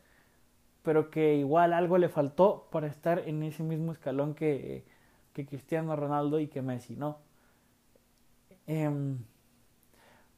pero 0.83 1.09
que 1.09 1.35
igual 1.35 1.73
algo 1.73 1.97
le 1.97 2.09
faltó 2.09 2.67
para 2.71 2.87
estar 2.87 3.19
en 3.27 3.43
ese 3.43 3.63
mismo 3.63 3.91
escalón 3.91 4.33
que, 4.33 4.85
que 5.33 5.45
Cristiano 5.45 5.95
Ronaldo 5.95 6.39
y 6.39 6.47
que 6.47 6.61
Messi, 6.61 6.95
¿no? 6.95 7.19
Em, 8.67 9.17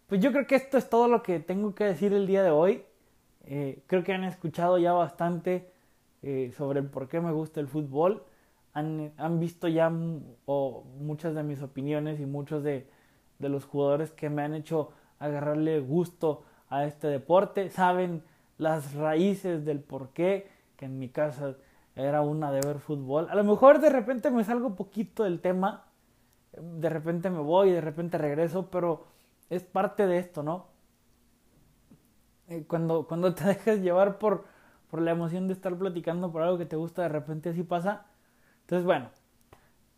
pues 0.07 0.21
yo 0.21 0.31
creo 0.31 0.47
que 0.47 0.55
esto 0.55 0.77
es 0.77 0.89
todo 0.89 1.07
lo 1.07 1.23
que 1.23 1.39
tengo 1.39 1.73
que 1.75 1.85
decir 1.85 2.13
el 2.13 2.27
día 2.27 2.43
de 2.43 2.51
hoy. 2.51 2.83
Eh, 3.45 3.83
creo 3.87 4.03
que 4.03 4.13
han 4.13 4.23
escuchado 4.23 4.77
ya 4.77 4.93
bastante 4.93 5.71
eh, 6.21 6.51
sobre 6.57 6.79
el 6.81 6.87
por 6.87 7.07
qué 7.07 7.21
me 7.21 7.31
gusta 7.31 7.59
el 7.59 7.67
fútbol. 7.67 8.23
Han, 8.73 9.13
han 9.17 9.39
visto 9.39 9.67
ya 9.67 9.91
o 10.45 10.83
muchas 10.99 11.35
de 11.35 11.43
mis 11.43 11.61
opiniones 11.61 12.19
y 12.19 12.25
muchos 12.25 12.63
de, 12.63 12.87
de 13.39 13.49
los 13.49 13.65
jugadores 13.65 14.11
que 14.11 14.29
me 14.29 14.43
han 14.43 14.53
hecho 14.53 14.91
agarrarle 15.19 15.79
gusto 15.79 16.43
a 16.71 16.85
este 16.85 17.07
deporte. 17.07 17.69
Saben 17.69 18.23
las 18.57 18.95
raíces 18.95 19.63
del 19.63 19.79
por 19.79 20.09
qué, 20.09 20.49
que 20.77 20.85
en 20.85 20.97
mi 20.97 21.09
casa 21.09 21.55
era 21.95 22.21
una 22.21 22.51
de 22.51 22.61
ver 22.61 22.79
fútbol. 22.79 23.27
A 23.29 23.35
lo 23.35 23.43
mejor 23.43 23.79
de 23.79 23.89
repente 23.89 24.31
me 24.31 24.43
salgo 24.43 24.75
poquito 24.75 25.23
del 25.23 25.39
tema, 25.39 25.85
de 26.53 26.89
repente 26.89 27.29
me 27.29 27.39
voy, 27.39 27.71
de 27.71 27.81
repente 27.81 28.17
regreso, 28.17 28.69
pero 28.71 29.05
es 29.49 29.63
parte 29.63 30.07
de 30.07 30.17
esto, 30.17 30.41
¿no? 30.41 30.67
Eh, 32.47 32.65
cuando, 32.67 33.07
cuando 33.07 33.33
te 33.33 33.43
dejas 33.47 33.79
llevar 33.79 34.17
por, 34.17 34.45
por 34.89 35.01
la 35.01 35.11
emoción 35.11 35.47
de 35.47 35.53
estar 35.53 35.75
platicando 35.75 36.31
por 36.31 36.41
algo 36.41 36.57
que 36.57 36.65
te 36.65 36.75
gusta, 36.77 37.03
de 37.03 37.09
repente 37.09 37.49
así 37.49 37.63
pasa. 37.63 38.05
Entonces, 38.61 38.85
bueno, 38.85 39.09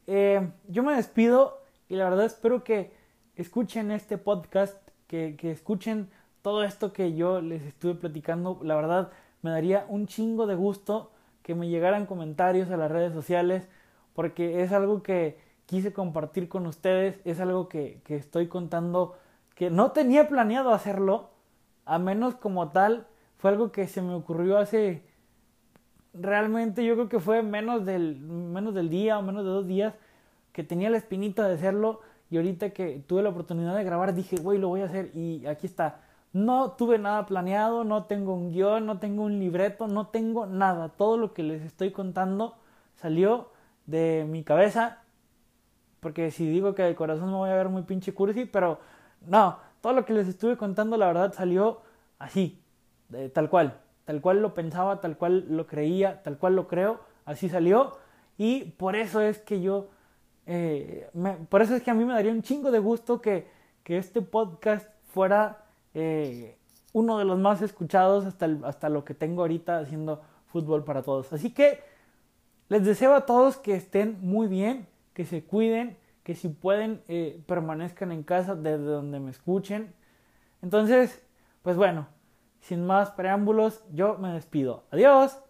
eh, 0.07 0.51
yo 0.67 0.83
me 0.83 0.95
despido 0.95 1.61
y 1.87 1.95
la 1.95 2.05
verdad 2.05 2.25
espero 2.25 2.63
que 2.63 2.93
escuchen 3.35 3.91
este 3.91 4.17
podcast, 4.17 4.77
que, 5.07 5.35
que 5.35 5.51
escuchen 5.51 6.09
todo 6.43 6.63
esto 6.63 6.93
que 6.93 7.15
yo 7.15 7.41
les 7.41 7.63
estuve 7.63 7.95
platicando, 7.95 8.59
la 8.61 8.75
verdad 8.75 9.11
me 9.41 9.49
daría 9.49 9.87
un 9.89 10.05
chingo 10.05 10.45
de 10.45 10.53
gusto 10.53 11.11
que 11.41 11.55
me 11.55 11.67
llegaran 11.67 12.05
comentarios 12.05 12.69
a 12.69 12.77
las 12.77 12.91
redes 12.91 13.13
sociales, 13.13 13.67
porque 14.13 14.61
es 14.61 14.71
algo 14.71 15.01
que 15.01 15.39
quise 15.65 15.91
compartir 15.91 16.47
con 16.47 16.67
ustedes, 16.67 17.19
es 17.25 17.39
algo 17.39 17.67
que, 17.67 18.01
que 18.05 18.15
estoy 18.15 18.47
contando, 18.47 19.17
que 19.55 19.71
no 19.71 19.91
tenía 19.91 20.27
planeado 20.27 20.71
hacerlo, 20.71 21.31
a 21.85 21.97
menos 21.97 22.35
como 22.35 22.69
tal, 22.69 23.07
fue 23.39 23.49
algo 23.49 23.71
que 23.71 23.87
se 23.87 24.03
me 24.03 24.13
ocurrió 24.13 24.59
hace 24.59 25.03
realmente 26.13 26.85
yo 26.85 26.93
creo 26.93 27.09
que 27.09 27.19
fue 27.19 27.41
menos 27.41 27.85
del, 27.85 28.19
menos 28.19 28.73
del 28.73 28.89
día 28.89 29.17
o 29.17 29.21
menos 29.21 29.43
de 29.43 29.49
dos 29.49 29.67
días 29.67 29.93
que 30.51 30.63
tenía 30.63 30.89
la 30.89 30.97
espinita 30.97 31.47
de 31.47 31.55
hacerlo 31.55 32.01
y 32.29 32.37
ahorita 32.37 32.69
que 32.71 33.03
tuve 33.05 33.23
la 33.23 33.29
oportunidad 33.29 33.75
de 33.75 33.83
grabar 33.83 34.13
dije, 34.13 34.37
güey, 34.37 34.59
lo 34.59 34.69
voy 34.69 34.81
a 34.81 34.85
hacer 34.85 35.11
y 35.15 35.45
aquí 35.45 35.67
está. 35.67 36.01
No 36.33 36.71
tuve 36.71 36.97
nada 36.97 37.27
planeado, 37.27 37.83
no 37.83 38.05
tengo 38.05 38.33
un 38.33 38.51
guion, 38.51 38.87
no 38.87 38.97
tengo 38.99 39.23
un 39.23 39.39
libreto, 39.39 39.87
no 39.87 40.07
tengo 40.07 40.47
nada. 40.47 40.89
Todo 40.89 41.15
lo 41.17 41.33
que 41.33 41.43
les 41.43 41.61
estoy 41.61 41.91
contando 41.91 42.55
salió 42.95 43.51
de 43.85 44.25
mi 44.27 44.43
cabeza. 44.43 45.03
Porque 45.99 46.31
si 46.31 46.49
digo 46.49 46.73
que 46.73 46.81
de 46.81 46.95
corazón 46.95 47.27
me 47.27 47.37
voy 47.37 47.51
a 47.51 47.55
ver 47.55 47.69
muy 47.69 47.83
pinche 47.83 48.13
cursi, 48.13 48.45
pero 48.45 48.79
no, 49.27 49.59
todo 49.81 49.93
lo 49.93 50.05
que 50.05 50.13
les 50.13 50.27
estuve 50.27 50.57
contando 50.57 50.97
la 50.97 51.05
verdad 51.05 51.33
salió 51.33 51.81
así, 52.17 52.61
tal 53.33 53.49
cual. 53.49 53.79
Tal 54.05 54.19
cual 54.19 54.41
lo 54.41 54.53
pensaba, 54.53 54.99
tal 54.99 55.17
cual 55.17 55.45
lo 55.49 55.67
creía, 55.67 56.23
tal 56.23 56.37
cual 56.37 56.55
lo 56.55 56.67
creo, 56.67 56.99
así 57.25 57.47
salió. 57.47 57.97
Y 58.37 58.71
por 58.71 58.95
eso 58.95 59.21
es 59.21 59.39
que 59.39 59.61
yo, 59.61 59.89
eh, 60.45 61.09
por 61.49 61.61
eso 61.61 61.75
es 61.75 61.83
que 61.83 61.91
a 61.91 61.93
mí 61.93 62.03
me 62.03 62.13
daría 62.13 62.31
un 62.31 62.41
chingo 62.41 62.71
de 62.71 62.79
gusto 62.79 63.21
que, 63.21 63.47
que 63.83 63.97
este 63.97 64.21
podcast 64.21 64.89
fuera 65.13 65.62
eh, 65.93 66.57
uno 66.93 67.17
de 67.17 67.25
los 67.25 67.39
más 67.39 67.61
escuchados 67.61 68.25
hasta, 68.25 68.47
hasta 68.63 68.89
lo 68.89 69.03
que 69.03 69.13
tengo 69.13 69.41
ahorita 69.41 69.79
haciendo 69.79 70.21
fútbol 70.47 70.83
para 70.83 71.01
todos. 71.01 71.33
Así 71.33 71.51
que 71.51 71.79
les 72.69 72.85
deseo 72.85 73.13
a 73.15 73.25
todos 73.25 73.57
que 73.57 73.75
estén 73.75 74.17
muy 74.21 74.47
bien, 74.47 74.87
que 75.13 75.25
se 75.25 75.43
cuiden, 75.43 75.97
que 76.23 76.35
si 76.35 76.49
pueden 76.49 77.01
eh, 77.07 77.41
permanezcan 77.45 78.11
en 78.11 78.23
casa 78.23 78.55
desde 78.55 78.85
donde 78.85 79.19
me 79.19 79.31
escuchen. 79.31 79.93
Entonces, 80.61 81.21
pues 81.61 81.75
bueno, 81.75 82.07
sin 82.61 82.85
más 82.85 83.11
preámbulos, 83.11 83.83
yo 83.93 84.17
me 84.17 84.29
despido. 84.29 84.83
Adiós. 84.91 85.42